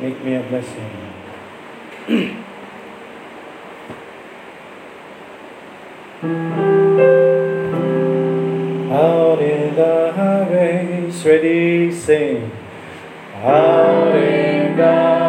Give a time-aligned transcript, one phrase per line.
[0.00, 0.90] Make me a blessing.
[8.90, 12.50] Out in the highways, ready, sing.
[13.44, 15.19] Out in the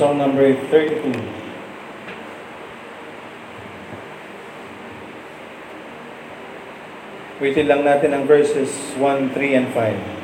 [0.00, 1.12] Song number 32.
[7.36, 10.19] Waitin lang natin ang verses 1, 3, and 5.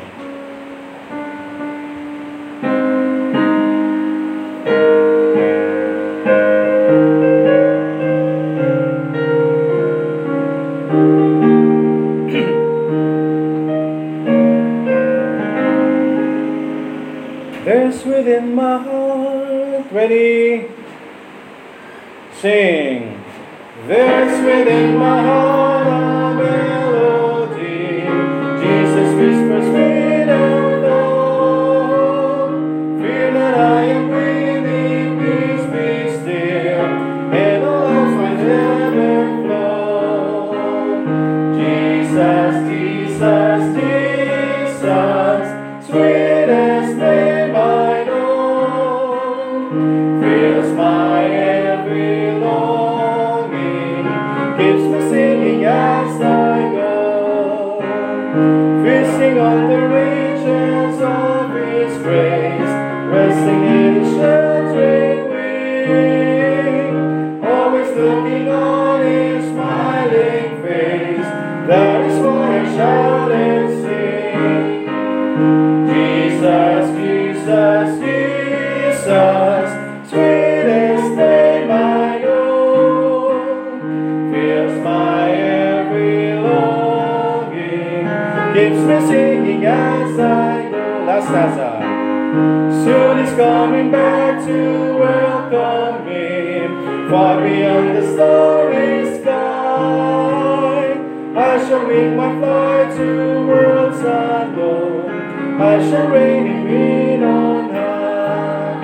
[105.86, 108.74] Reign in on high.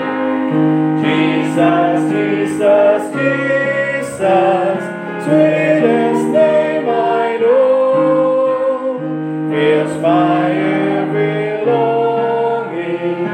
[1.03, 4.79] Jesus, Jesus, Jesus,
[5.27, 9.03] sweetest name I know,
[9.51, 13.27] fills my every longing,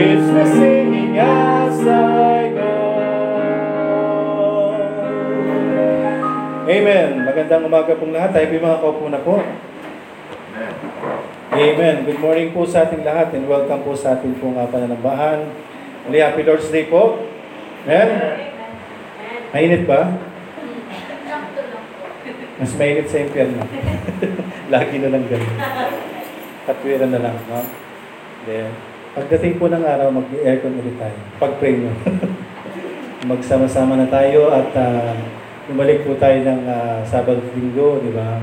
[0.00, 2.72] keeps me singing as I go.
[6.72, 7.08] Amen.
[7.28, 8.32] Magandang umaga pong lahat.
[8.32, 9.44] Tayo po mga kaupo na po.
[11.60, 12.08] Amen.
[12.08, 15.44] Good morning po sa ating lahat and welcome po sa ating pong uh, pananambahan.
[16.08, 17.20] Muli, Happy Lord's Day po.
[17.84, 18.08] Amen.
[19.52, 20.08] Mainit ba?
[22.56, 23.60] Mas mainit sa impyerno.
[24.72, 25.56] Lagi na lang ganun.
[26.64, 27.60] Katwiran na lang, no?
[28.48, 28.72] Then,
[29.12, 31.18] pagdating po ng araw, mag-aircon ulit tayo.
[31.36, 31.92] Pag-pray nyo.
[33.36, 35.12] Magsama-sama na tayo at uh,
[35.68, 38.40] bumalik po tayo ng uh, Sabado Linggo, di ba?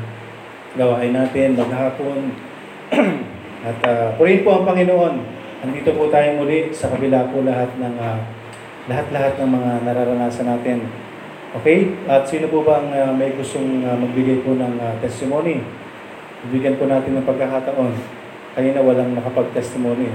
[0.77, 2.46] Gawain natin, maghapon.
[3.67, 5.15] at uh, purihin po ang Panginoon.
[5.65, 8.19] Andito po tayo muli sa kabila po lahat ng uh,
[8.87, 10.87] lahat-lahat ng mga nararanasan natin.
[11.59, 11.91] Okay?
[12.07, 15.59] At sino po ba ang uh, may gustong uh, magbigay po ng uh, testimony?
[16.47, 17.93] Bibigyan po natin ng pagkakataon.
[18.55, 20.07] Kanina walang nakapag-testimony.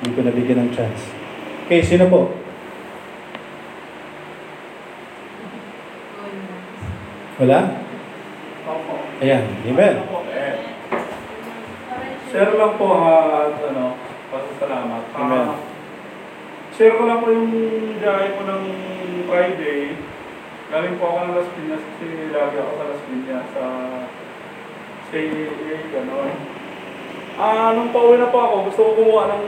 [0.00, 1.12] Hindi ko nabigyan ng chance.
[1.68, 2.34] Okay, sino po?
[7.40, 7.72] Wala?
[8.68, 8.92] Opo.
[9.24, 9.94] Ayan, amen.
[10.04, 10.19] Po, eh,
[12.30, 13.98] Share lang po ha, at ano,
[14.30, 15.02] pasasalamat.
[15.10, 15.50] Ah, Amen.
[16.70, 17.50] share ko lang po yung
[17.98, 18.64] biyahe ko ng
[19.26, 19.98] Friday.
[20.70, 23.64] Galing po ako ng Las Piñas kasi lagi ako sa Las Piñas sa
[25.10, 26.30] CAA, gano'n.
[27.34, 29.44] Ah, nung pauwi na po ako, gusto ko kumuha ng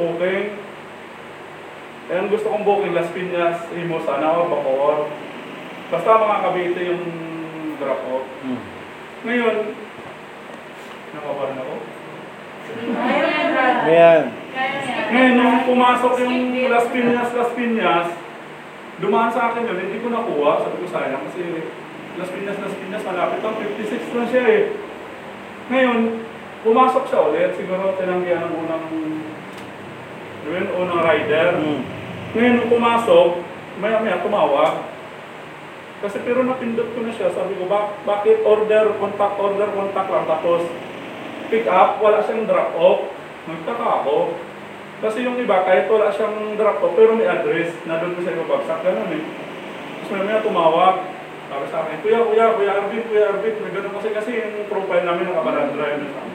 [0.00, 0.56] booking.
[2.08, 5.12] Kaya ang gusto kong booking, Las Piñas, Imo, sana o Bacoor.
[5.92, 7.04] Basta mga Cavite yung
[7.76, 8.24] drop off.
[8.40, 8.64] Hmm.
[9.28, 9.56] Ngayon,
[11.12, 11.95] nakabaran ako.
[13.86, 14.22] Ayan.
[15.06, 18.08] Ngayon, nung pumasok yung Las Piñas, Las Piñas,
[18.98, 20.66] dumaan sa akin yun, hindi ko nakuha.
[20.66, 21.62] Sabi ko sayang kasi
[22.18, 24.62] Las Piñas, Las Piñas, malapit lang, 56 na siya eh.
[25.70, 25.98] Ngayon,
[26.66, 27.50] pumasok siya ulit.
[27.54, 28.86] Siguro tinanggihan ng unang,
[30.46, 31.54] yun, unang rider.
[31.54, 31.80] Hmm.
[32.34, 33.28] Ngayon, nung pumasok,
[33.78, 34.96] maya maya tumawag.
[35.96, 40.26] Kasi pero napindot ko na siya, sabi ko, bak bakit order, contact, order, contact lang,
[40.28, 40.68] tapos
[41.48, 43.00] pick up, wala siyang drop off.
[43.46, 44.34] Nagtaka ako.
[44.96, 48.36] Kasi yung iba, kahit wala siyang drop off, pero may address na doon ko siya
[48.36, 49.24] ibabagsak, ganun eh.
[50.02, 50.96] Tapos may maya tumawag,
[51.46, 55.06] sabi sa akin, Kuya, Kuya, Kuya Arvin, Kuya Arvin, may ganun kasi kasi yung profile
[55.06, 56.34] namin nakabalan drive na sa akin.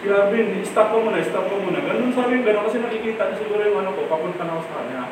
[0.00, 1.78] Kuya Arvin, stop ko muna, stop ko muna.
[1.82, 4.76] Ganun sabi yung ganun kasi nakikita niya siguro yung ano ko, papunta na ako sa
[4.82, 5.02] kanya.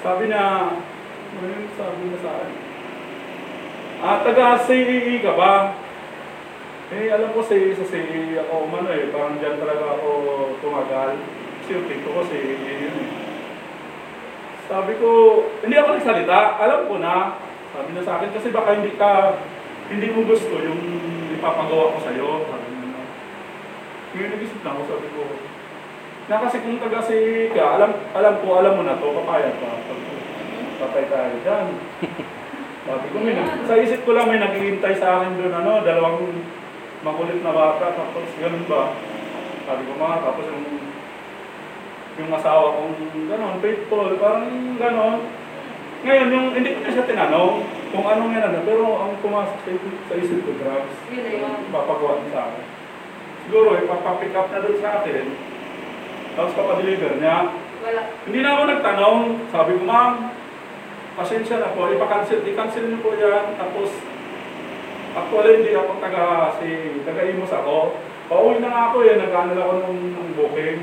[0.00, 0.44] Sabi niya,
[1.30, 2.52] ano yung sabi niya sa akin?
[4.00, 5.76] Ah, taga CEE ka ba?
[6.90, 10.10] Eh, alam ko sa sa CEE ako umano eh, parang dyan talaga ako
[10.58, 11.22] tumagal.
[11.62, 13.10] Kasi yung tito ko CEE yun eh.
[14.66, 15.08] Sabi ko,
[15.62, 17.38] hindi ako nagsalita, alam ko na.
[17.70, 19.38] Sabi niya sa akin, kasi baka hindi ka,
[19.86, 20.82] hindi mo gusto yung
[21.30, 22.28] ipapagawa ko sa'yo.
[22.50, 23.02] Sabi na.
[24.10, 25.22] Ngayon nag-isip na ako, sabi ko,
[26.26, 29.70] na kasi kung taga CEE ka, alam, alam ko, alam mo na to, papayag ka.
[30.82, 31.66] Patay tayo dyan.
[32.80, 33.36] Sabi ko, may,
[33.68, 36.32] sa isip ko lang may naghihintay sa akin doon, ano, dalawang
[37.00, 38.92] makulit na bata, tapos ganun ba?
[39.64, 40.66] Sabi ko, mga, tapos yung,
[42.20, 42.94] yung asawa kong
[43.28, 45.18] gano'n, faithful, parang gano'n.
[46.00, 49.70] Ngayon, yung, hindi ko na siya tinanong kung anong yan ano, pero ang pumasok sa,
[50.12, 52.66] sa isip ko, drugs, na papagawa niya sa akin.
[53.48, 55.24] Siguro, ipapapick up na doon sa akin,
[56.36, 57.48] tapos papadeliver niya.
[57.80, 58.02] Wala.
[58.28, 60.12] Hindi na ako nagtanong, sabi ko, ma'am,
[61.16, 63.88] pasensya na po, ipakancel, i-cancel niyo po yan, tapos,
[65.14, 66.68] actually, hindi ako taga, si,
[67.02, 67.98] taga-imos ako.
[68.30, 70.78] Pauwi na nga ako eh, nag-ano ako ng, ng booking.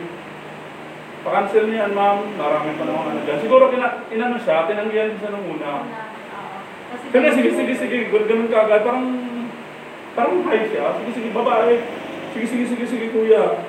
[1.24, 3.40] Pa-cancel niyan, ma'am, marami pa naman ano dyan.
[3.40, 5.88] Siguro, kina, inano siya, tinanggihan siya nung una.
[6.88, 9.08] Kasi sige, sige, sige, ganun ka agad, parang,
[10.16, 10.96] parang high siya.
[11.00, 11.84] Sige, sige, babae.
[12.36, 13.64] Sige, sige, sige, sige, kuya.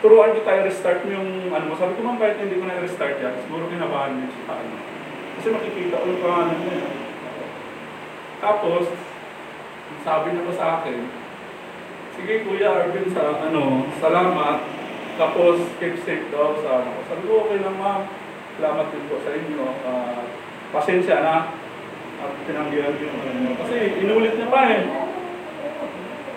[0.00, 1.74] Turuan kita i-restart mo yung ano mo.
[1.78, 4.54] Sabi ko, ma'am, kahit hindi ko na i-restart yan, siguro kinabahan niya siya.
[4.54, 4.74] Ano.
[5.38, 6.88] Kasi makikita ko yung pangalan niya.
[8.40, 8.84] Tapos,
[10.00, 10.98] sabi niya pa sa akin,
[12.16, 14.58] sige kuya Arvin, sa ano, salamat.
[15.20, 17.04] Tapos, keep safe daw sa ano.
[17.04, 18.08] Sabi ko, okay lang ma'am.
[18.56, 19.64] Salamat din po sa inyo.
[19.84, 20.24] Ah,
[20.72, 21.36] pasensya na.
[22.20, 23.52] At tinanggihan ko yung ano niyo.
[23.60, 24.84] Kasi inulit niya pa eh.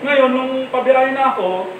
[0.04, 1.72] Ngayon, nung pabiyahe na ako,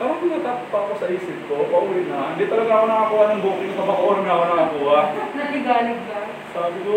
[0.00, 2.32] parang natap pa ako sa isip ko, pauwi na.
[2.32, 4.98] Hindi talaga ako nakakuha ng booking sa Bacoor na ako nakakuha.
[5.36, 6.20] Naligalig ka.
[6.56, 6.96] Sabi ko,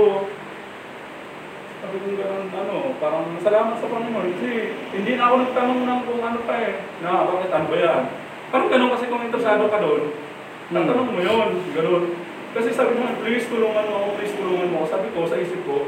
[1.79, 4.27] sabi ko gano'n, ano, parang salamat sa Panginoon.
[4.35, 4.49] Kasi
[4.91, 8.01] hindi na ako nagtanong ng kung ano pa eh, na bakit ano ba yan.
[8.51, 10.03] Parang gano'n kasi kung interesado ka doon,
[10.75, 12.03] tatanong mo yun, gano'n.
[12.49, 14.87] Kasi sabi mo, please tulungan mo ako, please tulungan mo ako.
[14.91, 15.87] Sabi ko, sa isip ko,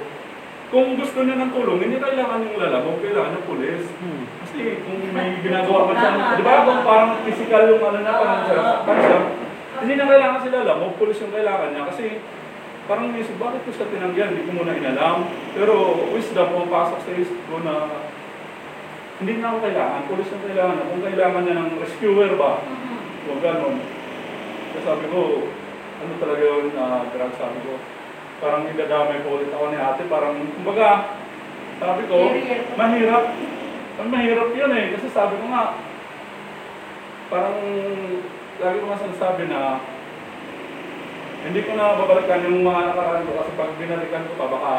[0.71, 3.83] kung gusto niya ng tulong, hindi kailangan yung lalabog, kailangan ng pulis.
[3.99, 4.23] Hmm.
[4.47, 8.47] Kasi kung may ginagawa pa siya, di ba kung parang physical yung ano na, parang
[8.47, 9.19] sarasaktan siya,
[9.83, 11.83] hindi na kailangan sila alam, o pulis yung kailangan niya.
[11.91, 12.05] Kasi
[12.91, 15.31] parang isip, bakit ko siya tinanggihan, hindi ko muna inalam.
[15.55, 18.03] Pero wisdom, pumapasok sa isip ko na
[19.23, 20.89] hindi na ako kailangan, pulis yung kailangan niya.
[20.91, 22.59] Kung kailangan niya ng rescuer ba,
[23.31, 23.75] o gano'n.
[24.75, 25.47] Kaya sabi ko,
[26.03, 27.79] ano talaga yun na drug, sabi ko,
[28.43, 31.15] parang idadamay ko ulit ako ni ate, parang, kumbaga,
[31.79, 32.17] sabi ko,
[32.75, 33.25] mahirap.
[34.03, 35.79] Ang mahirap yun eh, kasi sabi ko nga,
[37.31, 37.55] parang,
[38.59, 39.79] lagi ko nga sinasabi na,
[41.41, 44.73] hindi ko na babalikan yung mga nakaraan ko kasi pag binalikan ko pa, baka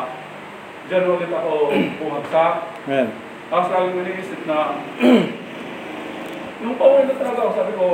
[0.86, 1.52] dyan ulit ako
[1.98, 2.54] bumagsak.
[2.86, 3.08] Ayan.
[3.52, 4.58] Tapos lagi ko iniisip na,
[6.64, 7.86] nung pauwi na talaga ako, sabi ko,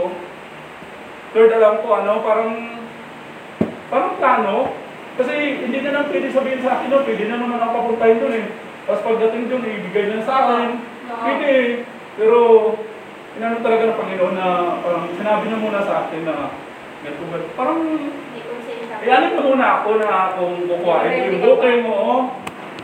[1.35, 2.53] third alam ko, ano, parang,
[3.91, 4.57] parang plano.
[5.19, 5.35] Kasi
[5.67, 8.47] hindi na lang pwede sabihin sa akin, no, pwede na naman ako papuntahin doon eh.
[8.87, 10.69] Tapos pagdating doon, ibigay na sa akin.
[11.11, 11.23] Oo.
[11.27, 11.69] Pwede eh.
[12.15, 12.39] Pero,
[13.35, 14.47] inano talaga ng Panginoon na
[14.79, 16.55] parang sinabi niya muna sa akin na
[17.03, 17.51] ganito, ganito.
[17.59, 17.81] Parang,
[18.99, 22.23] Iyanin mo muna ako na kung kukuhain yung booking mo, oh.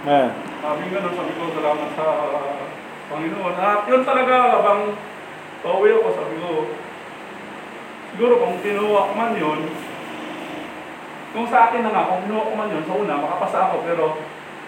[0.07, 0.31] Ayan.
[0.63, 2.07] Sabi nga nung sabi ko, salamat sa
[3.11, 3.55] Panginoon.
[3.59, 4.95] At yun talaga, habang
[5.67, 6.51] pauwi ako, sabi ko,
[8.15, 9.61] siguro kung kinuha ko man yun,
[11.35, 14.05] kung sa akin na nga, kung kinuha ko man yun, sa una, makapasa ako, pero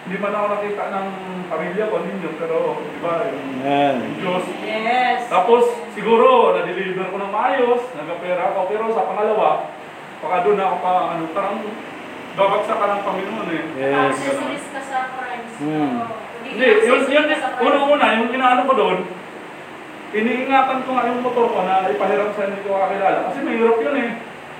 [0.03, 1.07] hindi man ako nakita ng
[1.47, 3.95] pamilya ko ninyo, pero di ba, yung, Ayan.
[4.03, 4.45] yung Diyos.
[4.67, 5.31] Yes.
[5.31, 5.63] Tapos,
[5.95, 9.76] siguro, na-deliver ko ng maayos, nagapera ako, pero sa pangalawa,
[10.21, 11.57] baka doon ako pa, ano, parang
[12.37, 13.63] babagsak ka ng Panginoon eh.
[13.77, 14.13] Yes.
[14.13, 15.53] Accessories ka sa crimes.
[15.57, 15.95] Hmm.
[16.47, 17.25] Hindi, yun, yun,
[17.59, 18.99] una-una, yung inaano ko doon,
[20.15, 23.27] iniingatan ko nga yung motor ko na ipahiram sa hindi ko kakilala.
[23.29, 24.11] Kasi mahirap yun eh.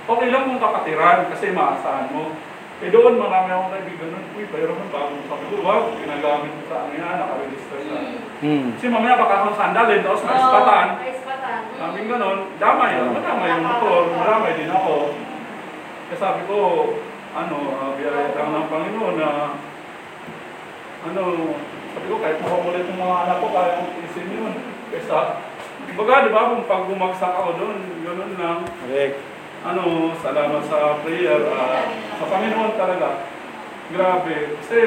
[0.07, 2.35] Okay lang kung kapatiran kasi maasahan mo.
[2.77, 4.25] Eh doon, marami akong kaibigan nun.
[4.37, 5.17] Uy, pahiram mo bago.
[5.25, 7.97] Sabi ko, wow, ginagamit ko sa amin na, nakaregister na.
[7.97, 8.17] Hmm.
[8.37, 8.67] Hmm.
[8.77, 10.87] Kasi mamaya baka akong sandalin, tapos Oo, maispatan.
[11.01, 11.59] maispatan.
[11.65, 11.77] Hmm.
[11.81, 14.93] Sabi ko ganun, damay, madamay yung motor, madamay din ako.
[16.07, 16.57] Kaya sabi ko,
[17.35, 19.59] ano, uh, biyaya lang ng Panginoon na,
[21.11, 21.23] ano,
[21.91, 24.53] sabi ko, kahit makamulit yung mga anak ko, kaya kong isin yun.
[24.87, 25.43] Kaysa,
[25.99, 28.59] baga, di ba, kung pag bumagsak ako doon, ganun lang.
[28.63, 29.19] Correct.
[29.67, 33.27] Ano, salamat sa prayer, ah, sa Panginoon talaga.
[33.91, 34.35] Grabe.
[34.63, 34.81] Kasi,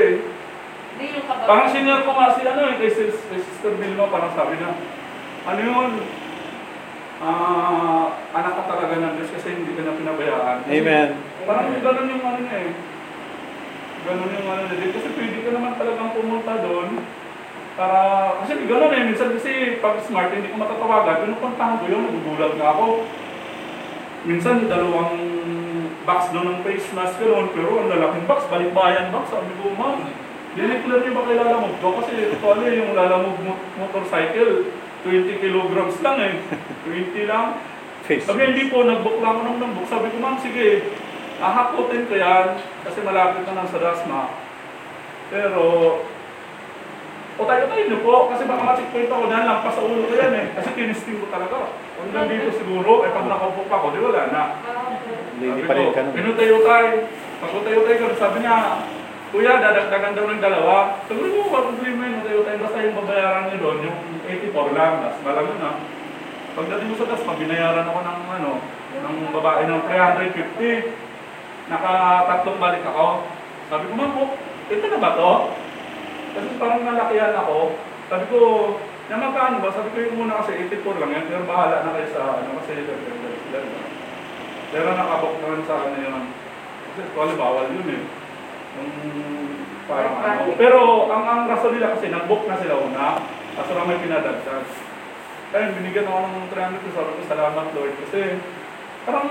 [1.49, 4.77] Parang senior ko nga si ano eh, kay Sister Vilma, parang sabi na,
[5.49, 5.91] ano yun,
[7.21, 10.57] ah, anak ka talaga ng Diyos kasi hindi ka na pinabayaan.
[10.65, 11.09] Kasi Amen.
[11.45, 12.73] Parang ganun yung ano niya eh.
[14.09, 14.89] Ganun yung ano niya.
[14.97, 16.89] Kasi pwede ka naman talagang pumunta doon.
[17.77, 18.01] Para,
[18.43, 22.69] kasi ganun eh, minsan kasi pag smart, hindi ko matatawagan, pinupuntahan ko yun, nagugulat nga
[22.77, 22.87] ako.
[24.21, 25.17] Minsan, dalawang
[26.05, 30.13] box doon ng face mask gano'n, pero ang lalaking box, balikbayan box, sabi ko, ma'am,
[30.59, 31.89] dineclare niyo ba kay lalamog ko?
[32.03, 34.67] Kasi actually yung lalamog mo- motorcycle,
[35.05, 36.35] 20 kilograms lang eh.
[36.85, 37.47] 20 lang.
[38.05, 38.27] Face.
[38.27, 39.89] Sabi hindi po, nag-book lang ako ng nag-book.
[39.89, 40.93] Sabi ko, ma'am, sige,
[41.41, 42.47] ahakutin ko yan
[42.85, 44.23] kasi malapit na lang sa Dasma.
[45.31, 45.65] Pero,
[47.41, 50.35] o tayo tayo niyo po, kasi baka ma-checkpoint ako dyan, lampas sa ulo ko yan
[50.37, 50.47] eh.
[50.53, 51.73] Kasi tinisting ko talaga.
[51.97, 54.45] Kung nandito siguro, eh pag nakaupo pa ako, di wala na.
[55.41, 56.13] Hindi pa rin ka nun.
[56.13, 56.93] Pinutayo tayo.
[57.41, 58.85] Pag utayo tayo, sabi niya,
[59.31, 60.99] Kuya, dadagdagan daw ng dalawa.
[61.07, 62.27] Sabi ko, wag problema yun.
[62.27, 64.93] Tayo tayo basta yung babayaran niyo doon, yung 84 lang.
[65.05, 65.71] Tapos malam na.
[66.51, 68.51] Pagdating mo sa tas, binayaran ako ng ano,
[69.01, 71.71] ng babae ng 350.
[71.71, 73.23] Nakatatlong balik ako.
[73.71, 74.25] Sabi ko, ma'am, po,
[74.67, 75.33] ito na ba to?
[76.35, 77.79] Kasi parang nalakihan ako.
[78.11, 78.39] Sabi ko,
[79.11, 79.75] na magkano ba?
[79.75, 81.27] Sabi ko yung muna kasi 84 lang yan.
[81.27, 82.95] Pero bahala na kayo sa ano kasi sila.
[84.71, 86.25] Pero nakabok naman sa ano yun.
[86.91, 88.03] Kasi actually bawal yun eh.
[88.79, 88.93] Yung
[89.91, 90.55] parang ano.
[90.55, 93.07] Pero ang ang rason nila kasi nag-book na sila una.
[93.57, 94.65] Kaso lang may pinadagdag.
[95.51, 96.89] Kaya binigyan ako ng 300 ko.
[96.95, 97.95] Sabi ko, salamat Lord.
[98.07, 98.21] Kasi
[99.03, 99.27] parang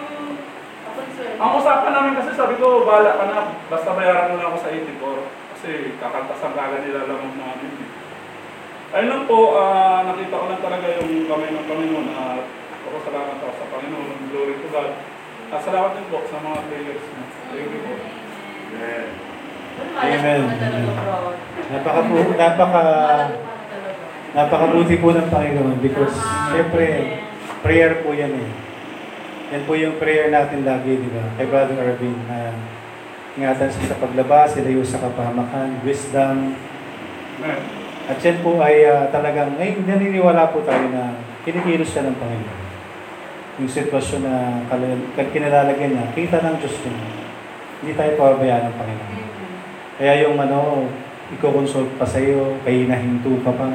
[1.39, 3.39] ang usapan namin kasi sabi ko, bahala ka na,
[3.71, 5.55] basta bayaran mo na ako sa 84.
[5.55, 7.71] Kasi kakantasan kaga nila lamang namin.
[7.79, 7.89] eh.
[8.89, 12.43] Ayun lang po, ah, nakita ko lang talaga yung kamay ng Panginoon at
[12.89, 14.33] ako salamat ako sa Panginoon.
[14.33, 14.91] Glory to God.
[15.49, 17.23] At salamat din po sa mga players niya.
[17.53, 17.93] Thank you po.
[18.79, 19.07] Amen.
[20.99, 21.31] bro.
[21.69, 22.01] Napaka,
[22.35, 22.83] napaka,
[23.39, 24.18] Malas ka na talaga.
[24.33, 26.53] Napakabuti po ng Panginoon because Tama.
[26.53, 26.85] syempre,
[27.65, 28.49] prayer po yan eh.
[29.49, 31.25] Yan po yung prayer natin lagi, di ba?
[31.33, 32.53] Kay Brother Irving, na
[33.33, 36.53] ingatan siya sa paglabas, ilayo sa kapahamakan, wisdom.
[38.09, 42.61] At yan po ay ah, talagang, ay naniniwala po tayo na kinikilos siya ng Panginoon.
[43.59, 46.97] Yung sitwasyon na kal- kinalalagyan niya, kita ng Diyos yun.
[47.81, 49.13] Hindi tayo pababayaan ng Panginoon.
[49.99, 50.85] Kaya yung ano,
[51.33, 53.67] i-consult pa sa'yo, kay nahinto ka pa.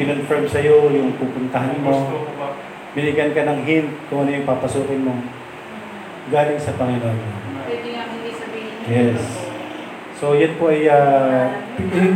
[0.00, 1.92] Kinonfirm sa'yo yung pupuntahan mo.
[2.96, 5.12] Binigyan ka ng hint kung ano yung papasukin mo.
[6.32, 7.20] Galing sa Panginoon.
[7.68, 8.80] Pwede nga hindi sabihin.
[8.88, 9.20] Yes.
[10.16, 11.52] So yan po ay uh,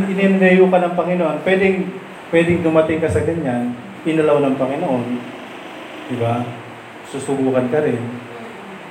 [0.09, 1.45] ininayo ka ng Panginoon.
[1.45, 1.93] Pwedeng,
[2.33, 5.05] pwedeng dumating ka sa ganyan, inalaw ng Panginoon.
[6.09, 6.41] Di ba?
[7.05, 8.01] Susubukan ka rin.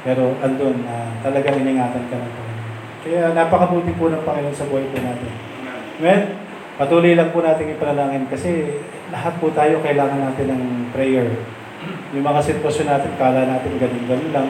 [0.06, 2.62] Pero andun, uh, talagang iningatan ka ng Panginoon.
[3.02, 5.34] Kaya napakabuti po ng Panginoon sa buhay po natin.
[5.98, 6.43] Amen.
[6.74, 8.82] Patuloy lang po natin ipanalangin kasi
[9.14, 11.30] lahat po tayo kailangan natin ng prayer.
[12.10, 14.48] Yung mga sitwasyon natin, kala natin ganun-ganun lang.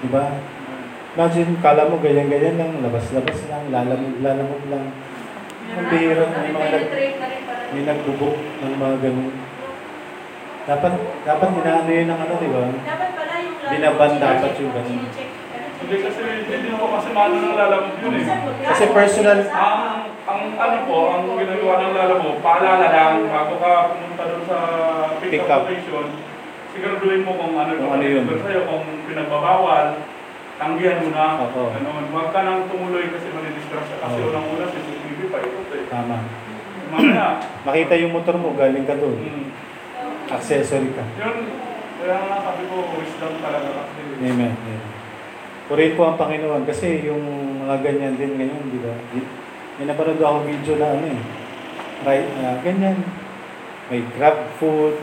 [0.00, 0.32] Di ba?
[1.12, 4.86] Imagine, kala mo ganyan-ganyan lang, labas-labas lang, lalamog-lalamog lang.
[5.68, 6.92] Ang bihira, may mga nag-.
[7.68, 9.34] May nagbubok ng mga ganun.
[10.68, 10.92] Dapat,
[11.24, 12.62] dapat inaano yun ng ano, di ba?
[12.64, 15.00] Dapat pala yung lalo- Binaban dapat yung ganun.
[15.88, 16.28] Ano, Hindi kasi, mo.
[16.52, 18.24] hindi ako kasi maano ng lalamog yun eh.
[18.62, 19.80] Kasi personal- Ang,
[20.22, 24.58] ang ano po, ang ginagawa ng lala mo, paalala lang, bago ka pumunta doon sa
[25.18, 25.64] Pick up.
[25.64, 26.06] station,
[26.70, 28.28] siguraduhin mo kung ano Kung ano yun.
[28.28, 29.86] Pero sa'yo, kung pinagbabawal,
[30.54, 31.26] tanggihan mo na.
[31.46, 31.72] Oo.
[31.72, 32.04] Ganun.
[32.12, 34.04] Huwag ka nang tumuloy kasi manidistract ka.
[34.04, 35.88] Kasi unang-una, CCTV pa ito eh.
[35.88, 36.16] Tama.
[36.88, 37.26] Mamaya,
[37.66, 39.16] Makita yung motor mo, galing ka doon.
[39.16, 39.46] mm,
[40.28, 41.00] Accessory ka.
[41.16, 41.48] yun,
[41.96, 44.00] kaya nga sabi ko, wisdom talaga kasi.
[44.20, 44.52] Amen.
[44.52, 44.80] Amen.
[45.68, 47.20] Purihin po ang Panginoon kasi yung
[47.60, 48.96] mga ganyan din ngayon, di ba?
[49.76, 51.20] May napanood ako video na ano eh.
[52.08, 52.96] Right, ah, ganyan.
[53.92, 54.96] May grab food,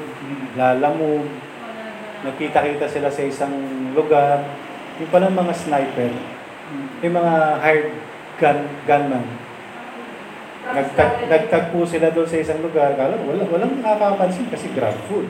[0.58, 1.30] lalamog,
[2.25, 3.54] nakita-kita sila sa isang
[3.93, 4.41] lugar.
[4.97, 6.10] Yung palang mga sniper,
[7.06, 7.93] yung mga hired
[8.41, 9.25] gun, gunman.
[10.65, 12.97] Nagtag, nagtagpo sila doon sa isang lugar.
[12.97, 15.30] Kala, wala, walang nakakapansin kasi grab food.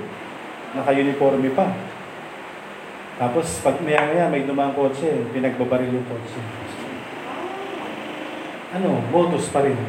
[0.80, 1.67] Naka-uniforme pa.
[3.15, 6.39] Tapos pag maya maya may dumang kotse, pinagbabaril yung kotse.
[8.75, 9.80] Ano, modus pa rin.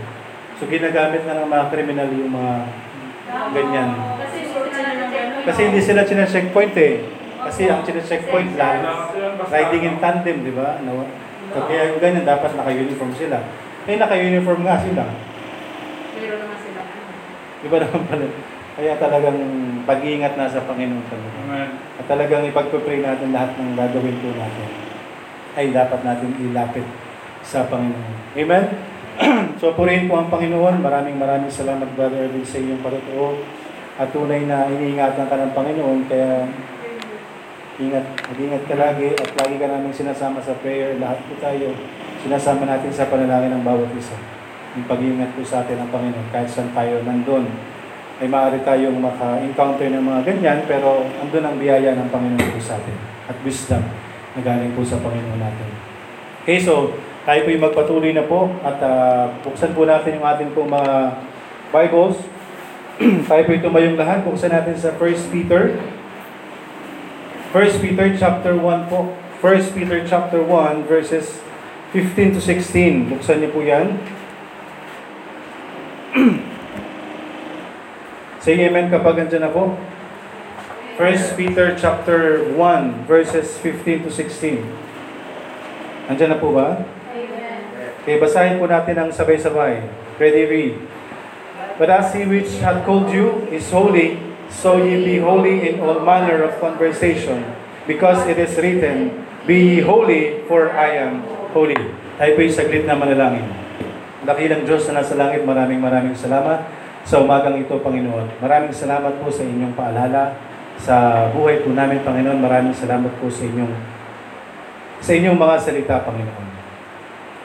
[0.62, 2.54] So ginagamit na ng mga kriminal yung mga
[3.50, 3.90] ganyan.
[5.46, 6.94] Kasi hindi sila chine-checkpoint eh.
[7.46, 8.82] Kasi ang chine-checkpoint lang,
[9.46, 10.82] riding in tandem, di ba?
[10.82, 11.06] No?
[11.54, 13.38] So, kaya yung ganyan, dapat naka-uniform sila.
[13.86, 15.02] Eh, naka-uniform nga sila.
[16.18, 16.80] Meron naman sila.
[17.62, 18.26] Di ba naman pala?
[18.76, 19.40] Kaya talagang
[19.88, 21.38] pag-iingat na sa Panginoon talaga.
[21.48, 21.68] Amen.
[21.96, 24.68] At talagang ipagpapray natin lahat ng gagawin po natin
[25.56, 26.84] ay dapat natin ilapit
[27.40, 28.36] sa Panginoon.
[28.36, 28.64] Amen?
[29.60, 30.84] so, purihin po ang Panginoon.
[30.84, 33.40] Maraming maraming salamat, Brother Erwin, sa iyong patutuo.
[33.96, 35.98] At tunay na iniingatan ka ng Panginoon.
[36.12, 36.44] Kaya,
[37.80, 41.00] ingat, mag-ingat ka lagi at lagi ka namin sinasama sa prayer.
[41.00, 41.72] Lahat po tayo,
[42.20, 44.20] sinasama natin sa panalangin ng bawat isa.
[44.76, 46.28] Yung pag-iingat po sa atin ng Panginoon.
[46.28, 47.48] Kahit saan tayo nandun,
[48.16, 52.80] ay maaari tayong maka-encounter ng mga ganyan, pero andun ang biyaya ng Panginoon po sa
[52.80, 52.96] atin.
[53.28, 53.84] At wisdom
[54.32, 55.68] na galing po sa Panginoon natin.
[56.40, 56.96] Okay, so
[57.28, 61.18] tayo po yung magpatuloy na po at ah, buksan po natin yung ating po mga
[61.74, 62.16] Bibles.
[63.28, 64.24] tayo po yung tumayong lahat.
[64.24, 65.76] Buksan natin sa 1 Peter.
[67.50, 69.12] 1 Peter chapter 1 po.
[69.42, 71.42] 1 Peter chapter 1 verses
[71.90, 73.12] 15 to 16.
[73.12, 73.98] Buksan niyo po yan.
[78.46, 79.74] Say amen kapag andyan na po.
[81.02, 84.62] 1 Peter chapter 1 verses 15 to 16.
[86.06, 86.78] Andyan na po ba?
[87.10, 87.58] Amen.
[88.06, 89.82] Okay, basahin po natin ang sabay-sabay.
[90.22, 90.74] Ready, read.
[91.74, 95.98] But as he which hath called you is holy, so ye be holy in all
[96.06, 97.42] manner of conversation,
[97.90, 101.82] because it is written, Be ye holy, for I am holy.
[102.14, 103.50] Tayo po'y saglit na manalangin.
[104.22, 108.42] Dakilang Diyos na nasa langit, maraming maraming salamat sa umagang ito, Panginoon.
[108.42, 110.34] Maraming salamat po sa inyong paalala
[110.82, 112.42] sa buhay po namin, Panginoon.
[112.42, 113.70] Maraming salamat po sa inyong
[114.98, 116.48] sa inyong mga salita, Panginoon.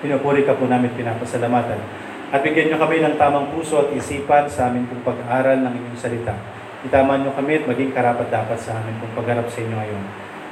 [0.01, 1.77] Pinupuri ka po namin, pinapasalamatan.
[2.33, 5.99] At bigyan niyo kami ng tamang puso at isipan sa amin pong pag-aaral ng inyong
[5.99, 6.33] salita.
[6.81, 10.03] Itaman niyo kami at maging karapat-dapat sa amin pong pagharap sa inyo ngayon.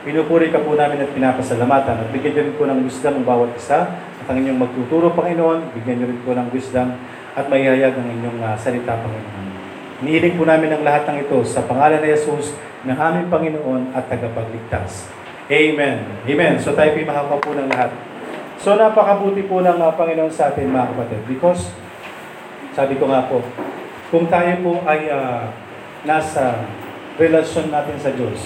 [0.06, 3.58] Pinupuri ka po namin at pinapasalamatan at bigyan niyo rin po ng wisdom ang bawat
[3.58, 3.89] isa
[4.22, 5.74] at ang inyong magtuturo, Panginoon.
[5.82, 6.93] Bigyan niyo rin po ng wisdom
[7.39, 9.47] at maihayag ang inyong ah, salita, Panginoon.
[10.04, 12.52] Inihiling po namin ang lahat ng ito sa pangalan ni Jesus
[12.84, 15.08] ng aming Panginoon at tagapagligtas.
[15.47, 16.04] Amen.
[16.28, 16.54] Amen.
[16.60, 17.91] So tayo po makakapo ng lahat.
[18.60, 21.71] So napakabuti po ng ah, Panginoon sa atin mga kapatid because
[22.75, 23.39] sabi ko nga po,
[24.12, 25.47] kung tayo po ay ah,
[26.04, 26.67] nasa
[27.15, 28.39] relasyon natin sa Diyos,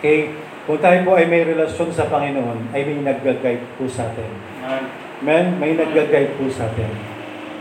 [0.00, 0.32] okay,
[0.64, 4.30] kung tayo po ay may relasyon sa Panginoon, ay may nag-guide po sa atin.
[4.60, 5.56] Amen?
[5.56, 7.09] May nag-guide po sa atin.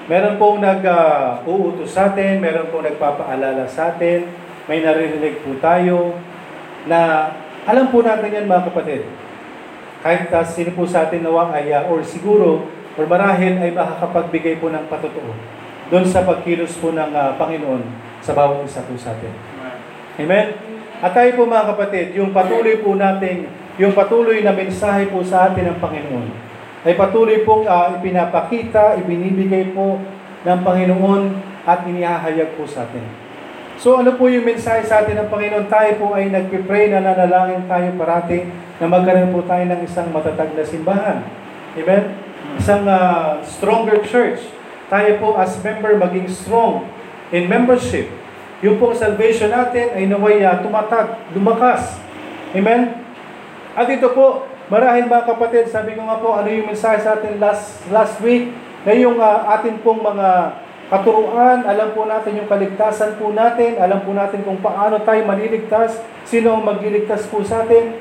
[0.10, 4.26] Meron pong nag-uutos sa atin, meron pong nagpapaalala sa atin,
[4.66, 6.18] may naririnig po tayo
[6.90, 7.30] na
[7.70, 9.06] alam po natin yan mga kapatid.
[10.02, 12.66] Kahit uh, sino po sa atin nawang ay, uh, or siguro,
[12.98, 15.30] or marahil ay makakapagbigay po ng patotoo
[15.94, 17.86] doon sa pagkilos po ng uh, Panginoon
[18.26, 19.30] sa bawat isa po sa atin.
[20.18, 20.58] Amen?
[21.06, 23.46] At tayo po mga kapatid, yung patuloy po nating,
[23.78, 26.49] yung patuloy na mensahe po sa atin ng Panginoon,
[26.88, 30.00] ay patuloy pong uh, ipinapakita, ibinibigay po
[30.48, 31.24] ng Panginoon
[31.68, 33.04] at inihahayag po sa atin.
[33.80, 35.68] So ano po yung mensahe sa atin ng Panginoon?
[35.72, 38.44] Tayo po ay nagpipray na nanalangin tayo parati
[38.80, 41.24] na magkaroon po tayo ng isang matatag na simbahan.
[41.80, 42.04] Amen?
[42.60, 44.44] Isang uh, stronger church.
[44.92, 46.88] Tayo po as member maging strong
[47.32, 48.12] in membership.
[48.60, 51.96] Yung pong salvation natin ay naway uh, tumatag, lumakas.
[52.52, 53.00] Amen?
[53.80, 57.42] At ito po, marahil mga kapatid, sabi ko nga po, ano yung mensahe sa atin
[57.42, 58.54] last, last week,
[58.86, 64.02] na yung uh, atin pong mga katuruan, alam po natin yung kaligtasan po natin, alam
[64.02, 67.98] po natin kung paano tayo maliligtas, sino ang magliligtas po sa atin.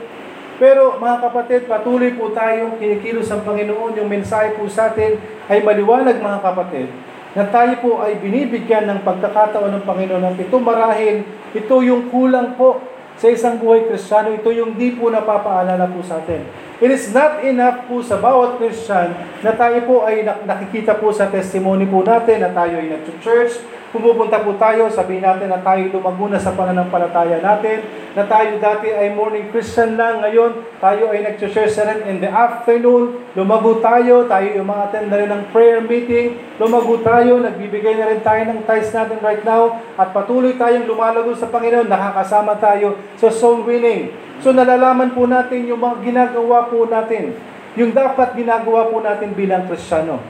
[0.61, 5.17] Pero mga kapatid, patuloy po tayong kinikilos ang Panginoon, yung mensahe po sa atin
[5.49, 6.89] ay maliwanag mga kapatid,
[7.37, 11.17] na tayo po ay binibigyan ng pagkakataon ng Panginoon at ito marahil,
[11.53, 12.81] ito yung kulang po
[13.19, 16.47] sa isang buhay kristyano, ito yung di po napapaalala po sa atin.
[16.79, 19.11] It is not enough po sa bawat Christian
[19.43, 24.45] na tayo po ay nakikita po sa testimony po natin na tayo ay nag-church, pumupunta
[24.45, 29.17] po tayo, sabihin natin na tayo lumago na sa pananampalataya natin, na tayo dati ay
[29.17, 34.49] morning Christian lang, ngayon tayo ay nag-church na rin in the afternoon, lumago tayo, tayo
[34.53, 38.93] yung mga na rin ng prayer meeting, lumago tayo, nagbibigay na rin tayo ng tithes
[38.93, 44.13] natin right now, at patuloy tayong lumalago sa Panginoon, nakakasama tayo sa soul winning.
[44.45, 47.33] So nalalaman po natin yung mga ginagawa po natin,
[47.73, 50.21] yung dapat ginagawa po natin bilang Kristiyano.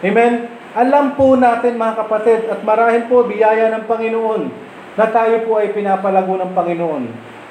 [0.00, 0.55] Amen?
[0.76, 4.52] Alam po natin mga kapatid at marahil po biyaya ng Panginoon
[4.92, 7.04] na tayo po ay pinapalago ng Panginoon.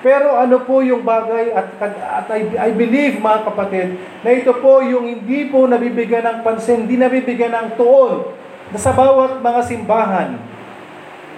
[0.05, 4.85] Pero ano po yung bagay at, at I, I believe mga kapatid na ito po
[4.85, 8.29] yung hindi po nabibigyan ng pansin, hindi nabibigyan ng tuon
[8.69, 10.37] na sa bawat mga simbahan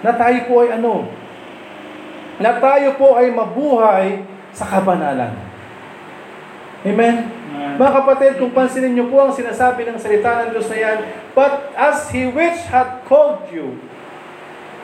[0.04, 1.08] na tayo po ay ano,
[2.36, 4.20] na tayo po ay mabuhay
[4.52, 5.32] sa kabanalan.
[6.84, 7.37] Amen?
[7.78, 10.98] Mga kapatid, kung pansinin niyo po ang sinasabi ng salita ng Diyos na yan,
[11.30, 13.78] But as He which hath called you,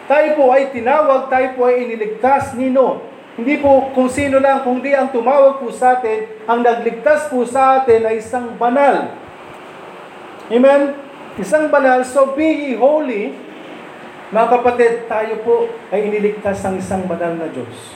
[0.07, 3.03] tayo po ay tinawag, tayo po ay iniligtas, nino?
[3.35, 7.83] Hindi po kung sino lang, kundi ang tumawag po sa atin, ang nagligtas po sa
[7.83, 9.11] atin ay isang banal.
[10.55, 10.95] Amen?
[11.35, 13.35] Isang banal, so be ye holy.
[14.31, 17.94] Mga kapatid, tayo po ay iniligtas ng isang banal na Diyos.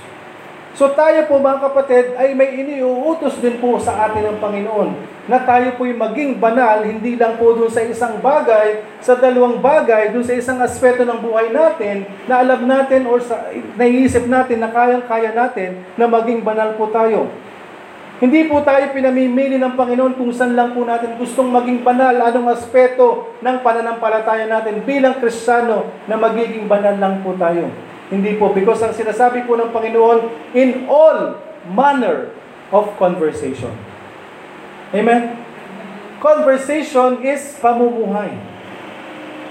[0.79, 4.95] So tayo po mga kapatid ay may iniuutos din po sa atin ng Panginoon
[5.27, 10.15] na tayo po'y maging banal, hindi lang po dun sa isang bagay, sa dalawang bagay,
[10.15, 14.71] dun sa isang aspeto ng buhay natin na alam natin or sa, naiisip natin na
[14.71, 17.27] kayang-kaya natin na maging banal po tayo.
[18.23, 22.55] Hindi po tayo pinamimili ng Panginoon kung saan lang po natin gustong maging banal, anong
[22.55, 27.67] aspeto ng pananampalataya natin bilang Kristiyano na magiging banal lang po tayo.
[28.09, 30.19] Hindi po, because ang sinasabi po ng Panginoon,
[30.57, 31.37] in all
[31.69, 32.33] manner
[32.73, 33.73] of conversation.
[34.97, 35.37] Amen?
[36.19, 38.33] Conversation is pamumuhay.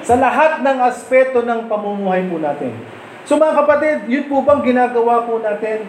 [0.02, 2.74] Sa lahat ng aspeto ng pamumuhay po natin.
[3.28, 5.84] So mga kapatid, yun po bang ginagawa po natin?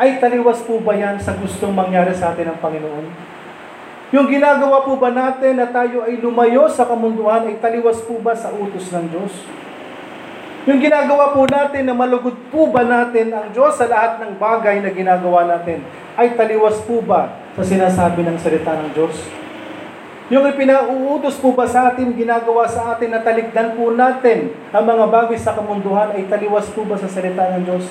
[0.00, 3.06] Ay taliwas po ba yan sa gustong mangyari sa atin ng Panginoon?
[4.10, 8.34] Yung ginagawa po ba natin na tayo ay lumayo sa kamunduhan ay taliwas po ba
[8.34, 9.34] sa utos ng Diyos?
[10.68, 14.84] Yung ginagawa po natin na malugod po ba natin ang Diyos sa lahat ng bagay
[14.84, 15.80] na ginagawa natin
[16.20, 19.16] ay taliwas po ba sa sinasabi ng salita ng Diyos?
[20.28, 25.08] Yung ipinauutos po ba sa atin, ginagawa sa atin na talikdan po natin ang mga
[25.08, 27.88] bagay sa kamunduhan ay taliwas po ba sa salita ng Diyos?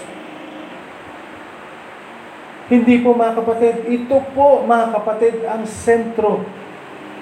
[2.70, 6.46] Hindi po mga kapatid, ito po mga kapatid ang sentro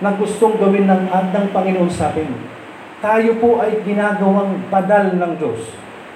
[0.03, 2.56] na gustong gawin ng, ng Panginoon sa atin.
[2.97, 5.62] Tayo po ay ginagawang banal ng Diyos.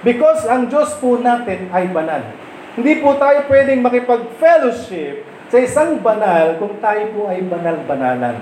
[0.02, 2.26] Because ang Diyos po natin ay banal.
[2.74, 8.36] Hindi po tayo pwedeng makipag-fellowship sa isang banal kung tayo po ay banal-banalan.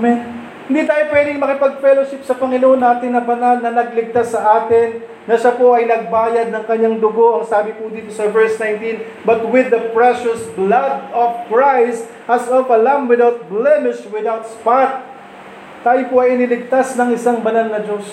[0.00, 0.18] Amen?
[0.64, 5.56] Hindi tayo pwedeng makipag-fellowship sa Panginoon natin na banal na nagligtas sa atin, na siya
[5.56, 7.40] po ay nagbayad ng kanyang dugo.
[7.40, 12.48] Ang sabi po dito sa verse 19, But with the precious blood of Christ, as
[12.48, 15.13] of a lamb without blemish, without spot,
[15.84, 18.08] tayo po ay iniligtas ng isang banal na Diyos.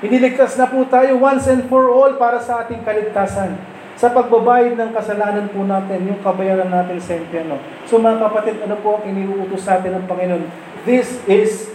[0.00, 3.52] Iniligtas na po tayo once and for all para sa ating kaligtasan.
[4.00, 7.60] Sa pagbabayad ng kasalanan po natin, yung kabayaran natin sa impyerno.
[7.84, 10.48] So mga kapatid, ano po ang iniuutos sa atin ng Panginoon?
[10.88, 11.68] This is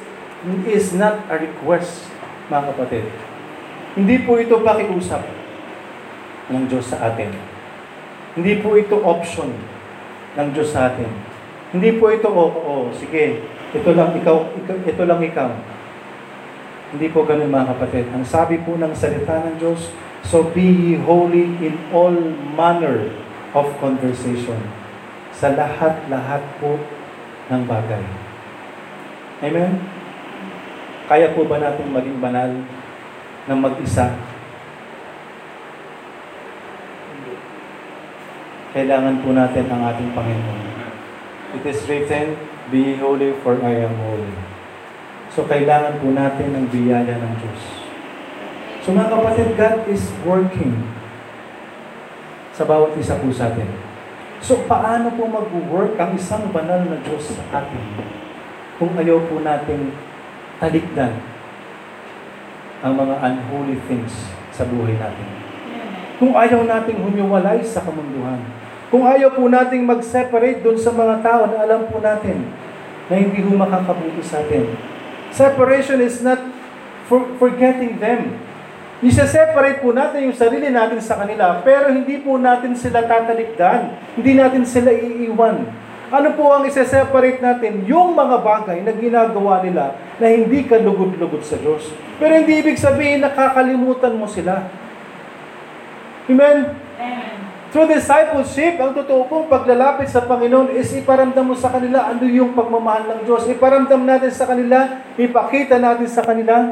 [0.65, 2.09] is not a request,
[2.49, 3.05] mga kapatid.
[3.93, 5.21] Hindi po ito pakiusap
[6.49, 7.29] ng Diyos sa atin.
[8.33, 9.53] Hindi po ito option
[10.33, 11.34] ng Diyos sa atin.
[11.75, 13.43] Hindi po ito, oo, oh, oh, sige,
[13.75, 15.51] ito lang ikaw, ikaw, ito lang ikaw.
[16.95, 18.07] Hindi po ganun mga kapatid.
[18.15, 19.91] Ang sabi po ng salita ng Diyos,
[20.23, 22.15] So be ye holy in all
[22.55, 23.11] manner
[23.51, 24.57] of conversation.
[25.35, 26.79] Sa lahat-lahat po
[27.51, 28.03] ng bagay.
[29.43, 29.83] Amen?
[31.05, 32.49] Kaya po ba natin maging banal
[33.51, 34.15] ng mag-isa?
[38.71, 40.74] Kailangan po natin ang ating Panginoon.
[41.55, 42.35] It is written,
[42.67, 44.35] Be holy for I am holy.
[45.31, 47.63] So kailangan po natin ang biyaya ng Diyos.
[48.83, 50.83] So mga kapatid, God is working
[52.51, 53.67] sa bawat isa po sa atin.
[54.43, 57.83] So paano po mag-work ang isang banal na Diyos sa atin
[58.75, 59.95] kung ayaw po natin
[60.59, 61.19] talikdan
[62.83, 65.27] ang mga unholy things sa buhay natin?
[66.19, 68.39] Kung ayaw nating humiwalay sa kamunduhan,
[68.95, 72.47] kung ayaw po nating mag-separate doon sa mga tao na alam po natin
[73.11, 74.71] na hindi ho makakabuti sa atin.
[75.35, 76.39] Separation is not
[77.11, 78.39] for forgetting them.
[79.03, 83.99] Isa-separate po natin yung sarili natin sa kanila, pero hindi po natin sila tatalikdan.
[84.15, 85.67] Hindi natin sila iiwan.
[86.15, 87.83] Ano po ang isa-separate natin?
[87.83, 91.91] Yung mga bagay na ginagawa nila na hindi ka lugod-lugod sa Diyos.
[92.15, 94.71] Pero hindi ibig sabihin nakakalimutan mo sila.
[96.31, 96.71] Amen?
[96.95, 97.44] Amen.
[97.75, 102.55] Through discipleship, ang totoo pong paglalapit sa Panginoon is iparamdam mo sa kanila ano yung
[102.55, 103.51] pagmamahal ng Diyos.
[103.51, 106.71] Iparamdam natin sa kanila, ipakita natin sa kanila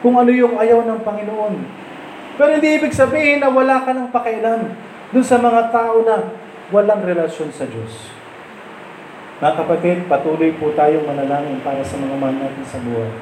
[0.00, 1.52] kung ano yung ayaw ng Panginoon.
[2.40, 4.72] Pero hindi ibig sabihin na wala ka ng pakialam
[5.12, 6.32] dun sa mga tao na
[6.72, 8.08] walang relasyon sa Diyos.
[9.44, 13.12] Mga kapatid, patuloy po tayong manalangin para sa mga mahal natin sa buhay.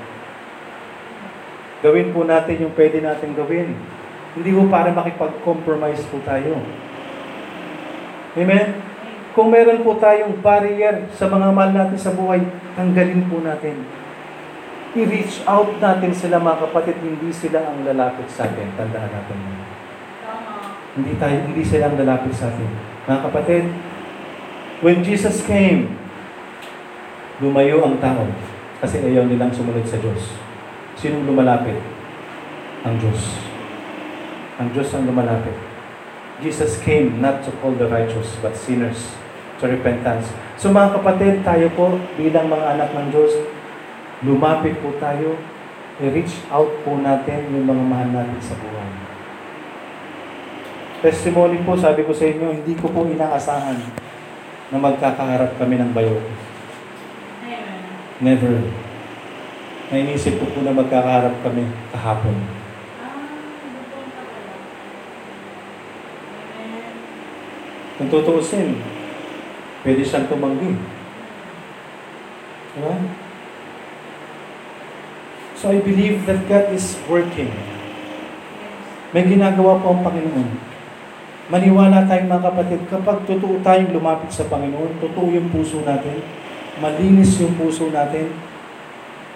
[1.82, 3.74] Gawin po natin yung pwede natin gawin.
[4.38, 6.85] Hindi po para makipag-compromise po tayo.
[8.36, 8.84] Amen?
[9.32, 12.40] Kung meron po tayong barrier sa mga mahal natin sa buhay,
[12.72, 13.84] tanggalin po natin.
[14.96, 18.68] I-reach out natin sila mga kapatid, hindi sila ang lalapit sa atin.
[18.80, 19.60] Tandaan natin yun.
[20.96, 22.70] Hindi, tayo, hindi sila ang lalapit sa atin.
[23.04, 23.64] Mga kapatid,
[24.80, 25.92] when Jesus came,
[27.44, 28.24] lumayo ang tao
[28.80, 30.32] kasi ayaw nilang sumunod sa Diyos.
[30.96, 31.76] Sinong lumalapit?
[32.88, 33.36] Ang Diyos.
[34.56, 35.65] Ang Diyos ang lumalapit.
[36.44, 39.16] Jesus came not to call the righteous, but sinners
[39.60, 40.28] to repentance.
[40.60, 43.32] So mga kapatid, tayo po bilang mga anak ng Diyos,
[44.24, 45.36] lumapit po tayo,
[46.00, 48.90] i-reach out po natin yung mga mahal natin sa buhay.
[51.04, 53.78] Testimony po, sabi ko sa inyo, hindi ko po inaasahan
[54.72, 56.18] na magkakaharap kami ng bayo.
[57.44, 57.80] Amen.
[58.18, 58.54] Never.
[59.92, 62.34] Nainisip ko po na magkakaharap kami kahapon.
[62.98, 63.14] Ah,
[63.70, 64.54] bukong pa pala.
[66.58, 66.96] Amen.
[67.96, 68.76] Kung tutuusin,
[69.80, 70.76] pwede siyang tumanggi.
[72.76, 72.94] Diba?
[75.56, 77.48] So I believe that God is working.
[79.16, 80.76] May ginagawa po ang Panginoon.
[81.48, 86.20] Maniwala tayong mga kapatid, kapag totoo tayong lumapit sa Panginoon, totoo yung puso natin,
[86.82, 88.34] malinis yung puso natin,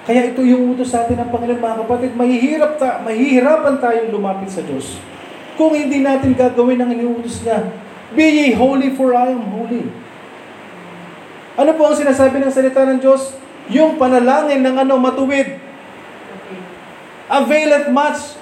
[0.05, 4.51] kaya ito yung utos sa atin ng Panginoon, mga kapatid, mahihirap ta, mahihirapan tayong lumapit
[4.51, 4.99] sa Diyos.
[5.55, 7.63] Kung hindi natin gagawin ang iniutos niya,
[8.15, 9.87] Be ye holy for I am holy.
[11.55, 13.37] Ano po ang sinasabi ng salita ng Diyos?
[13.71, 15.61] Yung panalangin ng ano matuwid.
[17.31, 18.35] Availeth much.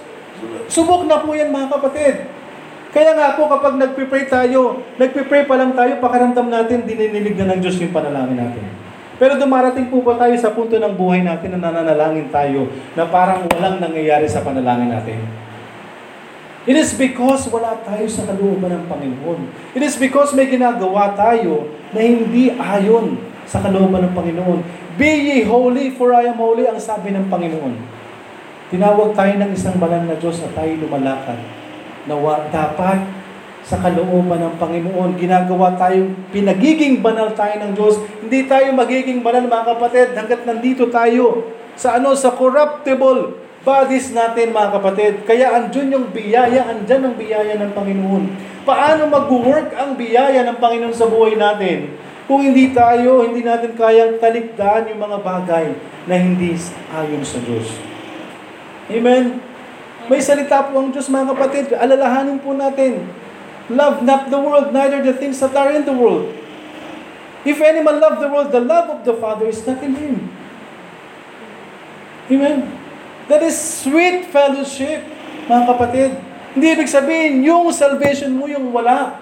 [0.72, 2.14] Subok na po yan mga kapatid.
[2.88, 7.60] Kaya nga po kapag nagpipray tayo, nagpipray pa lang tayo, pakaramdam natin, dininilig na ng
[7.60, 8.64] Diyos yung panalangin natin.
[9.18, 13.44] Pero dumarating po ba tayo sa punto ng buhay natin na nananalangin tayo na parang
[13.50, 15.47] walang nangyayari sa panalangin natin?
[16.68, 19.72] It is because wala tayo sa kalooban ng Panginoon.
[19.72, 21.64] It is because may ginagawa tayo
[21.96, 23.16] na hindi ayon
[23.48, 24.60] sa kalooban ng Panginoon.
[25.00, 27.72] Be ye holy for I am holy, ang sabi ng Panginoon.
[28.68, 31.40] Tinawag tayo ng isang banal na Diyos at tayo lumalakad.
[32.04, 32.20] Na
[32.52, 33.00] dapat
[33.64, 37.96] sa kalooban ng Panginoon, ginagawa tayong pinagiging banal tayo ng Diyos.
[38.20, 41.48] Hindi tayo magiging banal mga kapatid hanggat nandito tayo
[41.80, 45.12] sa ano sa corruptible bodies natin mga kapatid.
[45.28, 48.24] Kaya andyan yung biyaya, andyan ang biyaya ng Panginoon.
[48.64, 51.92] Paano mag-work ang biyaya ng Panginoon sa buhay natin?
[52.24, 55.66] Kung hindi tayo, hindi natin kayang talikdan yung mga bagay
[56.08, 56.56] na hindi
[56.96, 57.68] ayon sa Diyos.
[58.88, 59.44] Amen?
[60.08, 61.64] May salita po ang Diyos mga kapatid.
[61.76, 63.04] Alalahanin po natin.
[63.68, 66.32] Love not the world, neither the things that are in the world.
[67.44, 70.16] If any man love the world, the love of the Father is not in him.
[72.32, 72.77] Amen?
[73.28, 75.04] That is sweet fellowship,
[75.44, 76.10] mga kapatid.
[76.56, 79.20] Hindi ibig sabihin, yung salvation mo yung wala.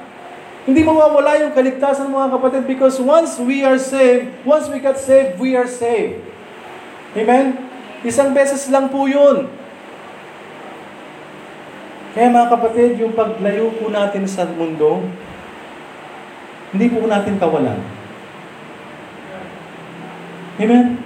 [0.67, 5.39] Hindi mawawala yung kaligtasan mga kapatid because once we are saved, once we got saved,
[5.39, 6.23] we are saved.
[7.15, 7.55] Amen?
[8.03, 9.47] Isang beses lang po yun.
[12.15, 15.07] Kaya mga kapatid, yung paglayo po natin sa mundo,
[16.75, 17.79] hindi po natin kawalan.
[20.57, 21.06] Amen?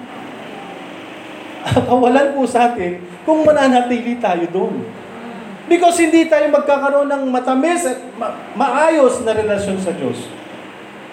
[1.88, 4.84] Kawalan po sa atin kung mananatili tayo doon.
[5.70, 10.26] Because hindi tayo magkakaroon ng matamis at ma- maayos na relasyon sa Diyos.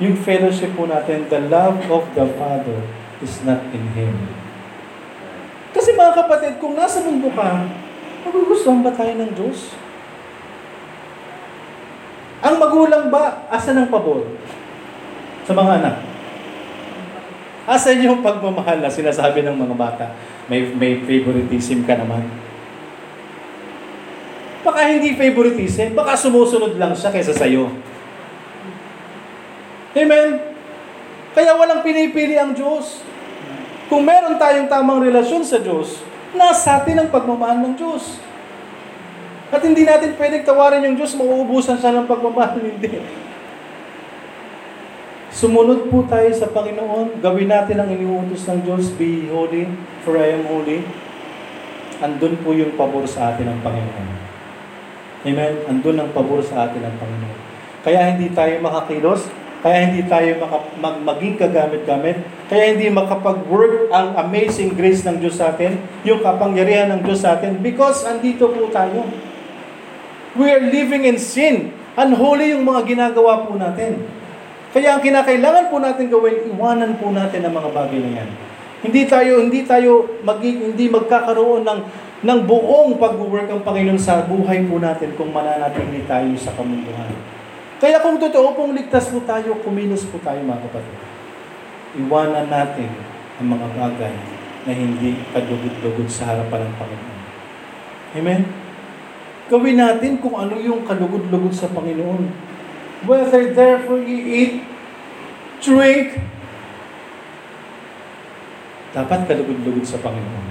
[0.01, 2.79] Yung fellowship po natin, the love of the Father
[3.21, 4.13] is not in Him.
[5.77, 7.69] Kasi mga kapatid, kung nasa mundo ka,
[8.25, 9.77] magugustuhan ba tayo ng Diyos?
[12.41, 14.25] Ang magulang ba, asa ng pabor?
[15.45, 16.06] Sa mga anak.
[17.67, 20.05] Asan yung pagmamahal na sinasabi ng mga bata?
[20.47, 22.23] May, may favoritism ka naman.
[24.63, 27.67] Baka hindi favoritism, baka sumusunod lang siya kaysa sa'yo.
[29.99, 30.29] Amen?
[31.35, 33.03] Kaya walang pinipili ang Diyos.
[33.91, 36.03] Kung meron tayong tamang relasyon sa Diyos,
[36.35, 38.19] nasa atin ang pagmamahal ng Diyos.
[39.51, 42.59] At hindi natin pwedeng tawarin yung Diyos, mauubusan siya ng pagmamahal.
[42.63, 43.26] Hindi.
[45.37, 47.21] Sumunod po tayo sa Panginoon.
[47.21, 48.89] Gawin natin ang iniutos ng Diyos.
[48.97, 49.69] Be holy,
[50.01, 50.81] for I am holy.
[52.01, 54.07] Andun po yung pabor sa atin ng Panginoon.
[55.29, 55.53] Amen?
[55.69, 57.37] Andun ang pabor sa atin ng Panginoon.
[57.85, 59.29] Kaya hindi tayo makakilos,
[59.61, 62.17] kaya hindi tayo maka, mag, maging kagamit-gamit,
[62.49, 67.37] kaya hindi makapag-work ang amazing grace ng Diyos sa atin, yung kapangyarihan ng Diyos sa
[67.37, 69.05] atin, because andito po tayo.
[70.33, 71.77] We are living in sin.
[71.93, 74.16] Unholy yung mga ginagawa po natin.
[74.77, 78.29] Kaya ang kinakailangan po natin gawin, iwanan po natin ang mga bagay na yan.
[78.85, 81.79] Hindi tayo hindi tayo maging hindi magkakaroon ng
[82.21, 87.09] ng buong pag-work ang Panginoon sa buhay po natin kung mananatili tayo sa kamunduhan.
[87.81, 90.97] Kaya kung totoo pong ligtas po tayo, kumilos po tayo mga kapatid.
[91.97, 92.93] Iwanan natin
[93.41, 94.13] ang mga bagay
[94.69, 97.19] na hindi kadugod-dugod sa harapan ng Panginoon.
[98.13, 98.41] Amen?
[99.49, 102.46] Gawin natin kung ano yung kalugod-lugod sa Panginoon.
[103.05, 104.53] Whether therefore ye eat,
[105.61, 106.17] drink,
[108.97, 110.45] dapat kalugod-lugod sa Panginoon.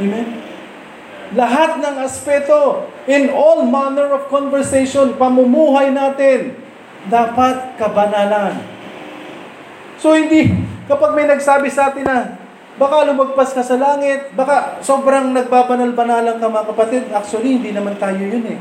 [0.00, 0.26] Amen?
[1.32, 6.58] Lahat ng aspeto, in all manner of conversation, pamumuhay natin,
[7.06, 8.60] dapat kabanalan.
[9.96, 10.52] So hindi,
[10.90, 12.36] kapag may nagsabi sa atin na,
[12.76, 18.20] baka lumagpas ka sa langit, baka sobrang nagbabanal-banalan ka mga kapatid, actually, hindi naman tayo
[18.20, 18.58] yun eh.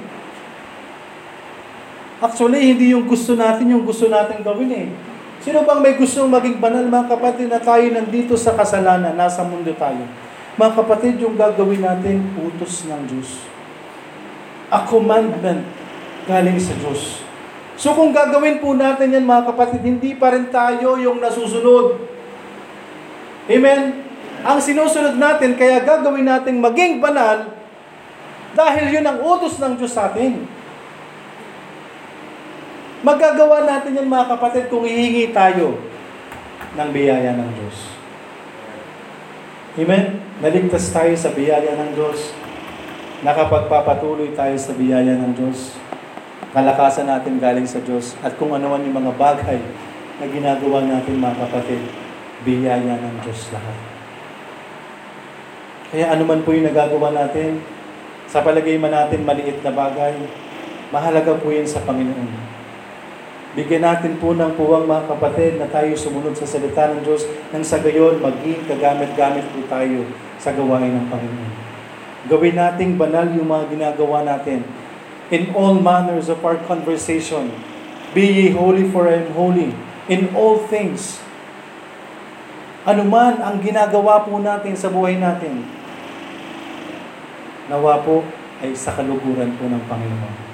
[2.20, 4.88] Actually, hindi yung gusto natin yung gusto natin gawin eh.
[5.40, 9.72] Sino bang may gustong maging banal mga kapatid na tayo nandito sa kasalanan, nasa mundo
[9.72, 10.04] tayo?
[10.60, 13.48] Mga kapatid, yung gagawin natin, utos ng Diyos.
[14.68, 15.64] A commandment
[16.28, 17.24] galing sa Diyos.
[17.80, 22.04] So kung gagawin po natin yan mga kapatid, hindi pa rin tayo yung nasusunod.
[23.48, 24.04] Amen?
[24.44, 27.56] Ang sinusunod natin, kaya gagawin natin maging banal,
[28.52, 30.59] dahil yun ang utos ng Diyos sa atin.
[33.00, 35.80] Magagawa natin yan mga kapatid kung hihingi tayo
[36.76, 37.78] ng biyaya ng Diyos.
[39.80, 40.20] Amen?
[40.44, 42.36] Naligtas tayo sa biyaya ng Diyos.
[43.24, 45.80] Nakapagpapatuloy tayo sa biyaya ng Diyos.
[46.52, 49.60] Kalakasan natin galing sa Diyos at kung ano man yung mga bagay
[50.20, 51.80] na ginagawa natin mga kapatid,
[52.44, 53.80] biyaya ng Diyos lahat.
[55.96, 57.64] Kaya ano man po yung nagagawa natin,
[58.28, 60.20] sa palagay man natin maliit na bagay,
[60.92, 62.59] mahalaga po yan sa Panginoon.
[63.58, 67.66] Bigyan natin po ng puwang mga kapatid na tayo sumunod sa salita ng Diyos nang
[67.66, 70.06] sa gayon maging kagamit-gamit po tayo
[70.38, 71.54] sa gawain ng Panginoon.
[72.30, 74.62] Gawin nating banal yung mga ginagawa natin.
[75.34, 77.50] In all manners of our conversation,
[78.14, 79.74] be ye holy for I am holy.
[80.06, 81.18] In all things,
[82.86, 85.66] ano man ang ginagawa po natin sa buhay natin,
[87.66, 88.22] nawa po
[88.62, 90.49] ay sa kaluguran po ng Panginoon.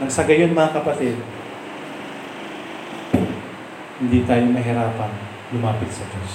[0.00, 1.12] Nang sa gayon mga kapatid,
[4.00, 5.12] hindi tayo mahirapan
[5.52, 6.32] lumapit sa Diyos.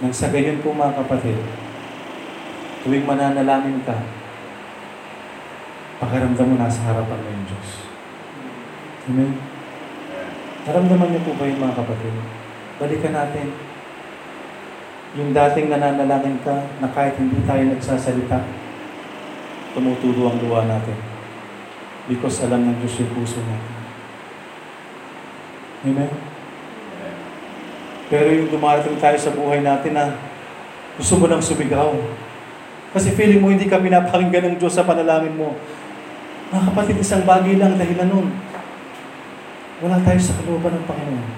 [0.00, 1.36] Nang sa gayon po mga kapatid,
[2.80, 3.92] tuwing mananalangin ka,
[6.00, 7.68] pakiramdam mo nasa harapan mo yung Diyos.
[9.12, 9.32] Amen?
[10.64, 12.14] Naramdaman niyo po ba yung mga kapatid?
[12.80, 13.52] Balikan natin.
[15.20, 18.64] Yung dating nananalangin ka na kahit hindi tayo nagsasalita,
[19.76, 20.96] tumutulo ang luha natin.
[22.08, 23.72] Because alam ng Diyos yung puso natin.
[25.84, 26.12] Amen?
[28.08, 30.16] Pero yung dumarating tayo sa buhay natin na
[30.96, 31.92] gusto mo nang sumigaw.
[32.96, 35.52] Kasi feeling mo hindi ka pinapakinggan ng Diyos sa panalangin mo.
[36.48, 38.32] Mga kapatid, isang bagay lang dahilan nun.
[39.84, 41.28] Wala tayo sa kalooban ng Panginoon.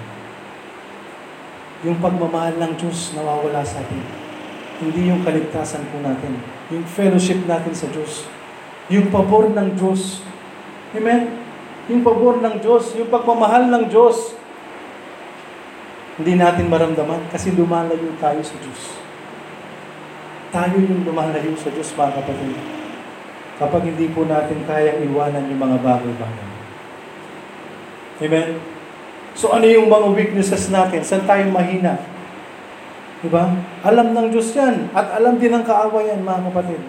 [1.89, 4.28] Yung pagmamahal ng Diyos nawawala sa atin.
[4.79, 6.39] Hindi yung kaligtasan po natin.
[6.71, 8.23] Yung fellowship natin sa Diyos.
[8.87, 10.23] Yung pabor ng Diyos.
[10.95, 11.35] Amen?
[11.91, 12.95] Yung pabor ng Diyos.
[12.95, 14.39] Yung pagmamahal ng Diyos.
[16.19, 18.81] Hindi natin maramdaman kasi lumalayo tayo sa Diyos.
[20.51, 22.59] Tayo yung lumalayo sa Diyos, mga kapatid.
[23.55, 26.49] Kapag hindi po natin kayang iwanan yung mga bagay-bagay.
[28.19, 28.49] Amen?
[29.31, 30.99] So ano yung mga weaknesses natin?
[31.07, 31.95] Saan tayo mahina?
[33.19, 33.51] Diba?
[33.83, 34.87] Alam ng Diyos yan.
[34.95, 36.81] At alam din ng kaawayan, mga kapatid.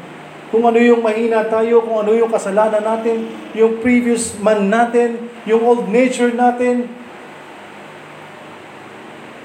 [0.51, 5.63] Kung ano yung mahina tayo, kung ano yung kasalanan natin, yung previous man natin, yung
[5.63, 6.91] old nature natin,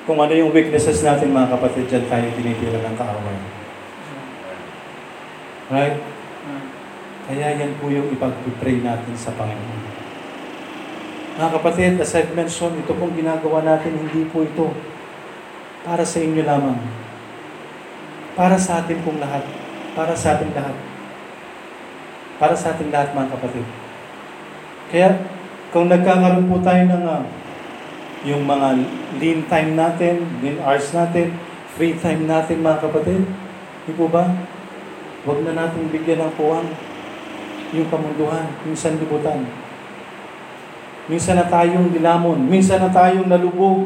[0.06, 3.46] kung ano yung weaknesses natin, mga kapatid, dyan tayo tinitira ng kaawayan.
[5.74, 5.98] Right?
[7.26, 9.82] Kaya yan po yung ipag-pray natin sa Panginoon.
[11.42, 14.70] Mga kapatid, as I've mentioned, ito pong ginagawa natin, hindi po ito
[15.86, 16.82] para sa inyo lamang.
[18.34, 19.46] Para sa atin pong lahat.
[19.94, 20.76] Para sa ating lahat.
[22.42, 23.66] Para sa ating lahat, mga kapatid.
[24.90, 25.10] Kaya,
[25.70, 27.24] kung nagkakaroon po tayo ng ah,
[28.26, 28.82] yung mga
[29.22, 31.38] lean time natin, lean hours natin,
[31.78, 33.22] free time natin, mga kapatid,
[33.86, 34.34] di po ba?
[35.24, 36.66] Huwag na natin bigyan ng puwang
[37.72, 39.46] yung kamunduhan, yung sanlibutan.
[41.06, 43.86] Minsan na tayong dilamon, minsan na tayong nalubog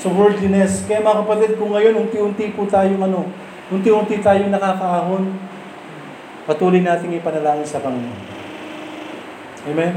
[0.00, 0.88] sa worldliness.
[0.88, 3.28] Kaya mga kapatid, kung ngayon unti-unti po tayong ano,
[3.68, 5.36] unti-unti tayong nakakaahon,
[6.48, 8.20] patuloy nating ipanalangin sa Panginoon.
[9.68, 9.92] Amen?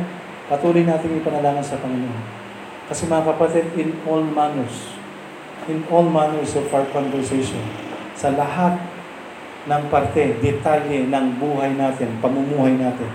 [0.52, 2.44] Patuloy nating ipanalangin sa Panginoon.
[2.92, 4.92] Kasi mga kapatid, in all manners,
[5.72, 7.64] in all manners of our conversation,
[8.12, 8.76] sa lahat
[9.64, 13.08] ng parte, detalye ng buhay natin, pamumuhay natin,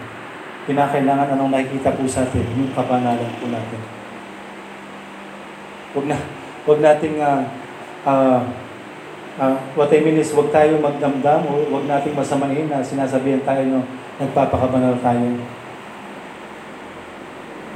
[0.65, 3.81] kinakailangan anong nakikita po sa atin, yung kabanalan po natin.
[5.93, 6.17] Huwag na,
[6.67, 7.43] huwag nating, uh,
[8.07, 8.41] uh,
[9.39, 13.63] uh, what I mean is, huwag tayo magdamdam, o huwag nating masamain na sinasabihan tayo
[13.69, 13.81] no,
[14.19, 15.39] nagpapakabanal tayo.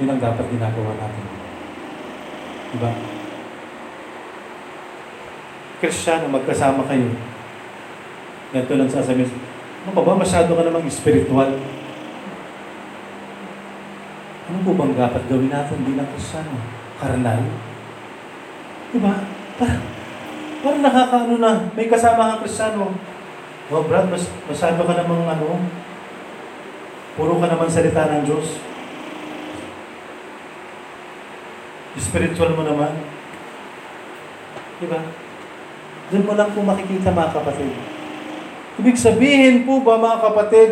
[0.03, 1.25] Yun ang dapat ginagawa natin.
[2.73, 2.91] Diba?
[5.79, 7.11] Kristyano, magkasama kayo.
[8.51, 9.31] Ganito lang sasabihin,
[9.83, 11.59] ano ka ba, masyado ka namang spiritual.
[14.53, 16.59] Ano po bang dapat gawin natin bilang Kristyano?
[17.01, 17.72] Karnal?
[18.93, 19.25] Diba?
[19.57, 19.85] Parang,
[20.61, 22.93] parang nakakaano na, may kasama kang Kristyano.
[23.73, 25.65] Oh, Brad, mas, masyado ka namang ano,
[27.17, 28.61] puro ka naman salita ng Diyos.
[31.97, 32.93] Spiritual mo naman.
[34.77, 35.01] Diba?
[36.13, 37.73] Doon mo lang po makikita mga kapatid.
[38.77, 40.71] Ibig sabihin po ba mga kapatid,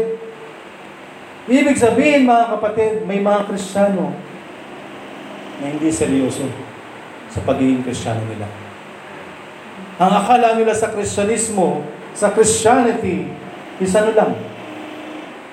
[1.49, 4.13] ibig sabihin mga kapatid, may mga Kristiyano
[5.61, 6.70] na hindi seryoso
[7.31, 8.47] sa pagiging Kristiyano nila.
[10.01, 13.31] Ang akala nila sa Kristyanismo, sa Christianity,
[13.79, 14.33] is ano lang?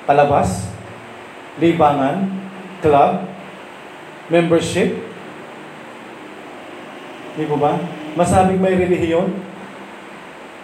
[0.10, 0.68] Palabas,
[1.62, 2.28] libangan,
[2.82, 3.24] club,
[4.28, 5.08] membership,
[7.38, 7.78] Di po ba?
[8.18, 9.30] Masabing may relihiyon?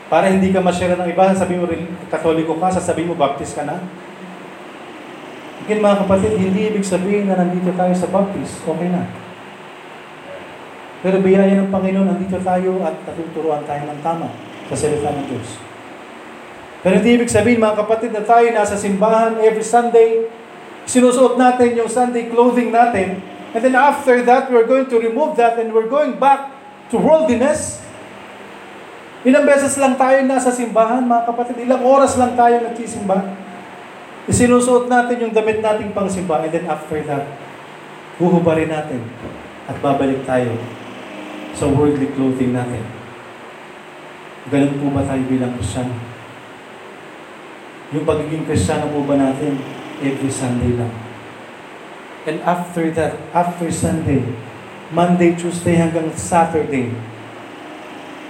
[0.09, 1.69] Para hindi ka masyara ng iba, sabi mo
[2.09, 3.77] katoliko ka, sasabihin mo, baptist ka na.
[5.63, 9.05] Again mga kapatid, hindi ibig sabihin na nandito tayo sa baptist, okay na.
[11.03, 14.31] Pero biyaya ng Panginoon, nandito tayo at natuturuan tayo ng tama
[14.71, 15.59] sa salita ng Diyos.
[16.79, 20.31] Pero hindi ibig sabihin mga kapatid na tayo nasa simbahan every Sunday,
[20.87, 23.19] sinusuot natin yung Sunday clothing natin,
[23.51, 26.55] and then after that, we're going to remove that and we're going back
[26.87, 27.83] to worldliness.
[29.27, 33.27] Ilang beses lang tayo nasa simbahan, mga kapatid, ilang oras lang tayo nagsisimba.
[34.27, 37.27] Isinusuot natin yung damit nating pangsimba, and then after that,
[38.19, 39.03] huhubarin natin
[39.67, 40.51] at babalik tayo
[41.53, 42.83] sa worldly clothing natin.
[44.49, 45.95] Ganun po ba tayo bilang Krisyano?
[47.93, 49.61] Yung pagiging Krisyano po ba natin
[50.01, 50.91] every Sunday lang?
[52.25, 54.23] And after that, after Sunday,
[54.91, 56.91] Monday, Tuesday hanggang Saturday,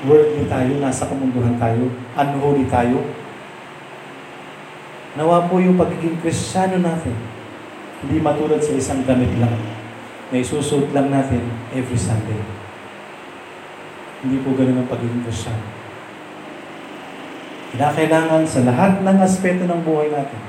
[0.04, 3.02] worldly tayo, nasa kamunduhan tayo, unholy tayo.
[5.14, 7.16] Nawa po yung pagiging Krisyano natin,
[8.04, 9.56] hindi matulad sa isang damit lang
[10.34, 12.63] na isusuot lang natin every Sunday.
[14.24, 15.68] Hindi po ganun ang pagiging Krisyano.
[17.76, 20.42] Kinakailangan sa lahat ng aspeto ng buhay natin,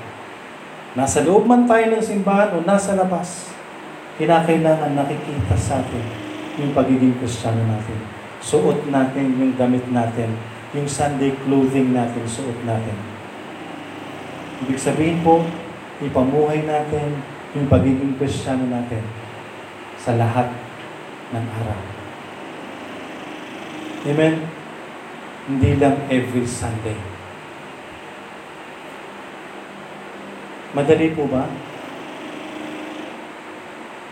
[0.94, 3.50] nasa loob man tayo ng simbahan o nasa labas,
[4.20, 6.04] kinakailangan nakikita sa atin
[6.62, 7.98] yung pagiging Kristiyano natin.
[8.44, 10.36] Suot natin yung damit natin,
[10.76, 12.94] yung Sunday clothing natin, suot natin.
[14.62, 15.42] Ibig sabihin po,
[15.98, 17.18] ipamuhay natin
[17.58, 19.02] yung pagiging Kristiyano natin
[19.98, 20.52] sa lahat
[21.34, 21.93] ng araw.
[24.04, 24.44] Amen?
[25.48, 26.96] Hindi lang every Sunday.
[30.76, 31.48] Madali po ba?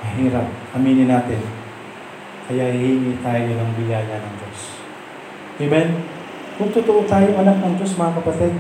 [0.01, 0.49] Mahirap.
[0.73, 1.45] Aminin natin.
[2.49, 4.61] Kaya hihingi tayo ng biyaya ng Diyos.
[5.61, 5.89] Amen?
[6.57, 8.55] Kung totoo tayo anak ng Diyos, mga kapatid,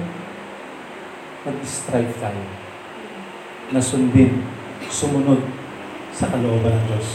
[1.48, 2.44] mag-strive tayo
[3.72, 5.40] na sumunod
[6.12, 7.08] sa kalooban ng Diyos.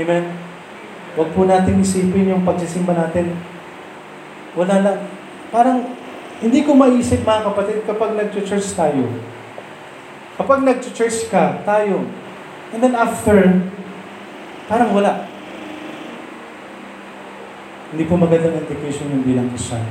[0.00, 0.49] Amen?
[1.18, 3.34] Huwag po natin isipin yung pagsisimba natin.
[4.54, 4.98] Wala lang.
[5.50, 5.82] Parang,
[6.38, 9.10] hindi ko maisip mga kapatid kapag nag-church tayo.
[10.38, 12.06] Kapag nag-church ka, tayo,
[12.70, 13.60] and then after,
[14.70, 15.26] parang wala.
[17.90, 19.82] Hindi po magandang indication yung bilang Kristiyan.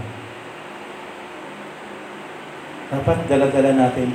[2.90, 4.10] Dapat dala-dala natin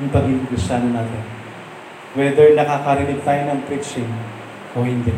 [0.00, 1.22] yung pagiging Kristiyano natin.
[2.16, 4.08] Whether nakakarinig tayo ng preaching
[4.74, 5.14] o hindi.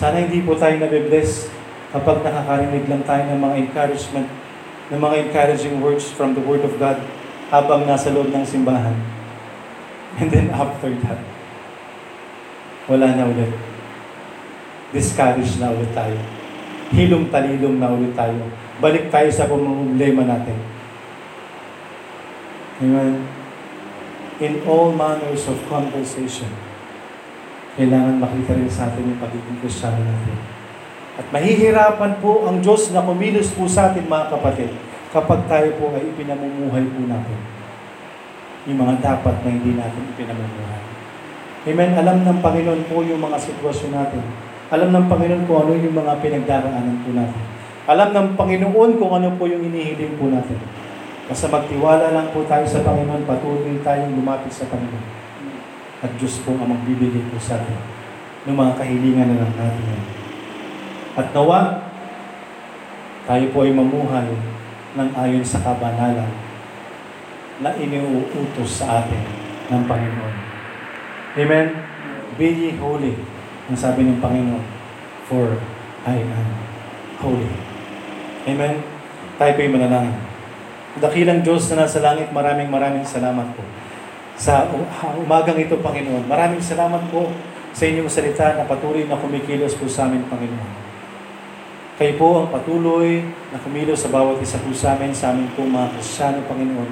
[0.00, 1.50] Sana hindi po tayo nabibless
[1.92, 4.28] kapag nakakarinig lang tayo ng mga encouragement,
[4.88, 6.96] ng mga encouraging words from the Word of God
[7.50, 8.94] habang nasa loob ng simbahan.
[10.16, 11.20] And then after that,
[12.86, 13.52] wala na ulit.
[14.90, 16.18] Discouraged na ulit tayo.
[16.90, 18.42] Hilong talilong na ulit tayo.
[18.82, 20.58] Balik tayo sa problema natin.
[22.80, 23.39] Amen.
[24.40, 26.48] In all manners of conversation,
[27.76, 30.36] kailangan makita rin sa atin yung pagiging Kristiyano natin.
[31.20, 34.72] At mahihirapan po ang Diyos na kumilos po sa atin mga kapatid
[35.12, 37.38] kapag tayo po ay ipinamumuhay po natin.
[38.64, 40.82] Yung mga dapat na hindi natin ipinamumuhay.
[41.68, 41.90] Amen.
[42.00, 44.24] Alam ng Panginoon po yung mga sitwasyon natin.
[44.72, 47.42] Alam ng Panginoon kung ano yung mga pinagdaraanan po natin.
[47.84, 50.56] Alam ng Panginoon kung ano po yung inihiling po natin.
[51.30, 55.06] Basta magtiwala lang po tayo sa Panginoon, patuloy tayong lumapit sa Panginoon.
[56.02, 57.78] At Diyos po ang magbibigay po sa atin
[58.50, 60.02] ng mga kahilingan na lang natin.
[61.14, 61.86] At nawa,
[63.30, 64.26] tayo po ay mamuhay
[64.98, 66.34] ng ayon sa kabanalan
[67.62, 69.22] na iniuutos sa atin
[69.70, 70.34] ng Panginoon.
[71.38, 71.66] Amen?
[72.34, 73.14] Be ye holy,
[73.70, 74.66] ang sabi ng Panginoon,
[75.30, 75.62] for
[76.10, 76.48] I am
[77.22, 77.54] holy.
[78.50, 78.82] Amen?
[79.38, 80.29] Tayo po'y manalangin.
[80.98, 83.62] Dakilang Diyos na nasa langit, maraming maraming salamat po.
[84.34, 84.66] Sa
[85.22, 87.30] umagang ito, Panginoon, maraming salamat po
[87.70, 90.90] sa inyong salita na patuloy na kumikilos po sa amin, Panginoon.
[91.94, 93.22] Kayo po ang patuloy
[93.52, 96.90] na kumilos sa bawat isa po sa amin, sa amin po mga Krisyano, Panginoon,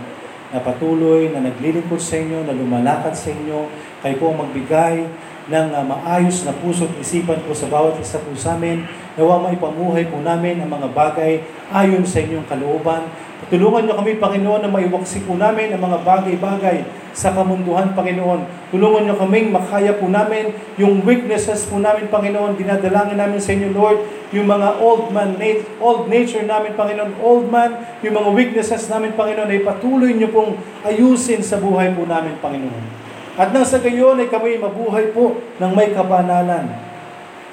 [0.54, 3.66] na patuloy na naglilingkod sa inyo, na lumalakad sa inyo.
[4.04, 5.08] Kayo po ang magbigay
[5.48, 8.84] ng uh, maayos na puso at isipan po sa bawat isa po sa amin.
[9.16, 11.40] Nawa maipamuhay po namin ang mga bagay
[11.72, 13.08] ayon sa inyong kalooban.
[13.48, 16.84] Tulungan niyo kami, Panginoon, na maiwaksi po namin ang mga bagay-bagay
[17.16, 18.44] sa kamunduhan, Panginoon.
[18.68, 22.60] Tulungan niyo kaming makaya po namin yung weaknesses po namin, Panginoon.
[22.60, 24.04] Dinadalangin namin sa inyo, Lord,
[24.36, 29.16] yung mga old man, nat- old nature namin, Panginoon, old man, yung mga weaknesses namin,
[29.16, 33.07] Panginoon, ay patuloy niyo pong ayusin sa buhay po namin, Panginoon.
[33.38, 36.90] At nang sa gayon ay kami mabuhay po ng may kabanalan.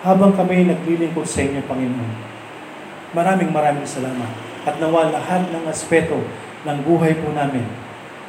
[0.06, 2.14] habang kami naglilingkod sa inyo, Panginoon.
[3.18, 4.30] Maraming maraming salamat.
[4.62, 6.22] At nawa lahat ng aspeto
[6.62, 7.66] ng buhay po namin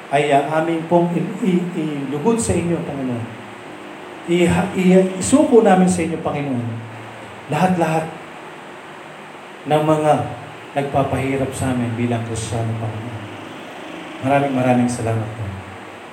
[0.09, 1.69] ay uh, aming pong il- i-
[2.09, 3.25] ilugod sa inyo, Panginoon.
[4.25, 6.67] Iha- i- isuko namin sa inyo, Panginoon.
[7.53, 8.09] Lahat-lahat
[9.69, 10.13] ng mga
[10.81, 13.21] nagpapahirap sa amin bilang Kristiyano, Panginoon.
[14.25, 15.46] Maraming maraming salamat po.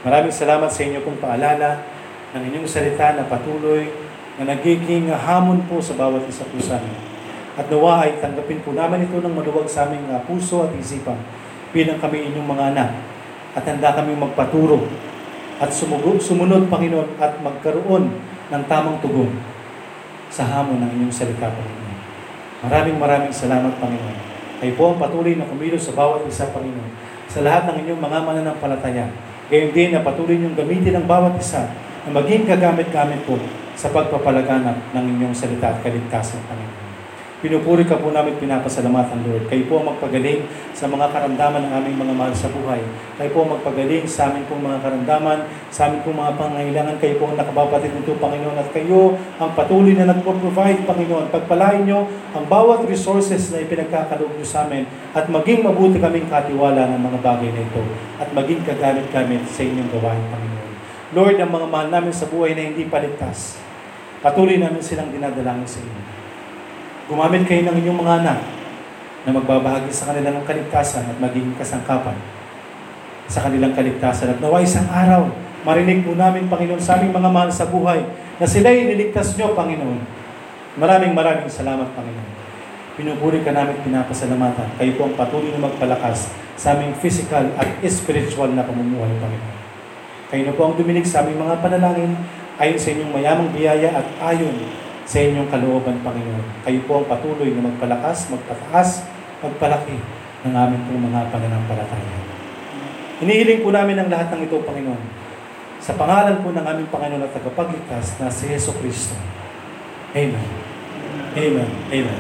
[0.04, 1.80] Maraming salamat sa inyo pong paalala
[2.36, 3.88] ng inyong salita na patuloy
[4.36, 6.92] na nagiging hamon po sa bawat isa po sa amin.
[7.56, 11.16] At nawa ay tanggapin po namin ito ng maluwag sa aming uh, puso at isipan
[11.72, 12.90] bilang kami inyong mga anak
[13.56, 14.84] at handa kami magpaturo
[15.64, 18.12] at sumugod, sumunod, Panginoon, at magkaroon
[18.52, 19.32] ng tamang tugon
[20.28, 21.98] sa hamon ng inyong salita, Panginoon.
[22.66, 24.18] Maraming maraming salamat, Panginoon.
[24.60, 26.92] Kayo po ang patuloy na kumilos sa bawat isa, Panginoon.
[27.32, 29.08] Sa lahat ng inyong mga mananampalataya.
[29.54, 31.70] Gayon din na patuloy niyong gamitin ang bawat isa
[32.02, 33.38] na maging kagamit-gamit po
[33.78, 36.73] sa pagpapalaganap ng inyong salita at kaligtasan, Panginoon.
[37.44, 39.52] Pinupuri ka po namin pinapasalamatan, Lord.
[39.52, 42.80] Kayo po ang magpagaling sa mga karamdaman ng aming mga mahal sa buhay.
[43.20, 46.96] Kayo po ang magpagaling sa amin pong mga karamdaman, sa amin pong mga pangangailangan.
[47.04, 48.56] Kayo po ang nakababatid nito, Panginoon.
[48.56, 51.36] At kayo ang patuloy na nagpo-provide, Panginoon.
[51.36, 56.96] Pagpalain nyo ang bawat resources na ipinagkakaloob nyo sa amin at maging mabuti kaming katiwala
[56.96, 57.84] ng mga bagay na ito
[58.24, 60.72] at maging kagamit-gamit sa inyong gawain, Panginoon.
[61.12, 63.60] Lord, ang mga mahal namin sa buhay na hindi paligtas,
[64.24, 66.23] patuloy namin silang dinadalangin sa inyo.
[67.14, 68.40] Gumamit kayo ng inyong mga anak
[69.22, 72.18] na magbabahagi sa kanila ng kaligtasan at maging kasangkapan
[73.30, 74.34] sa kanilang kaligtasan.
[74.34, 75.30] At nawa isang araw,
[75.62, 78.02] marinig po namin, Panginoon, sa aming mga mahal sa buhay
[78.42, 80.02] na sila'y niligtas nyo, Panginoon.
[80.82, 82.30] Maraming maraming salamat, Panginoon.
[82.98, 84.74] Pinupuri ka namin, pinapasalamatan.
[84.82, 89.58] Kayo po ang patuloy na magpalakas sa aming physical at spiritual na pamumuhay, Panginoon.
[90.34, 92.18] Kayo na po ang duminig sa aming mga panalangin
[92.58, 94.58] ayon sa inyong mayamang biyaya at ayon
[95.04, 96.64] sa inyong kalooban, Panginoon.
[96.64, 99.04] Kayo po ang patuloy na magpalakas, magpataas,
[99.44, 100.00] magpalaki
[100.48, 102.18] ng aming pong mga pananampalataya.
[103.24, 105.04] Inihiling po namin ang lahat ng ito, Panginoon,
[105.84, 109.16] sa pangalan po ng aming Panginoon at tagapagligtas na si Yeso Kristo.
[110.16, 110.48] Amen.
[111.36, 111.70] Amen.
[111.92, 112.20] Amen.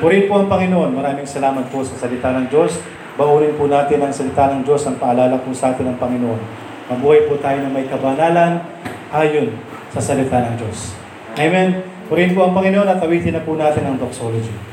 [0.00, 0.96] Purihin po ang Panginoon.
[0.96, 2.80] Maraming salamat po sa salita ng Diyos.
[3.20, 6.40] Baurin po natin ang salita ng Diyos, ang paalala po sa atin ng Panginoon.
[6.88, 8.64] Mabuhay po tayo ng may kabanalan
[9.12, 9.52] ayon
[9.92, 10.96] sa salita ng Diyos.
[11.36, 11.91] Amen.
[12.08, 14.71] Purihin po ang Panginoon at awitin na po natin ang doxology.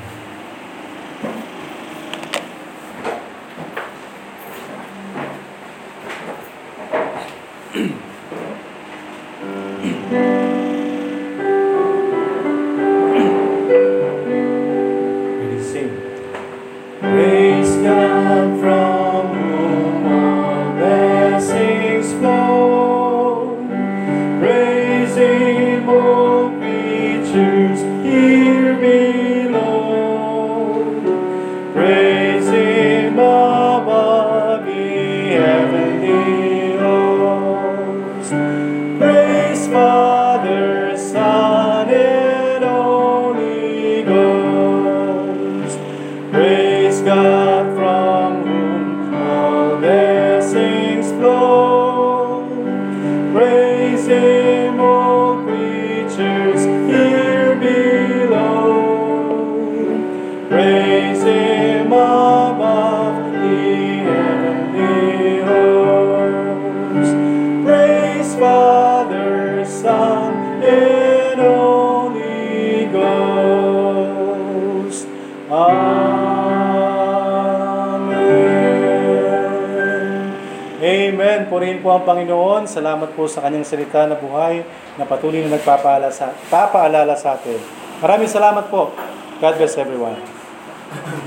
[82.90, 84.66] Salamat po sa kanyang salita na buhay
[84.98, 87.62] na patuloy na nagpapaalala sa, papaalala sa atin.
[88.02, 88.90] Maraming salamat po.
[89.38, 90.18] God bless everyone.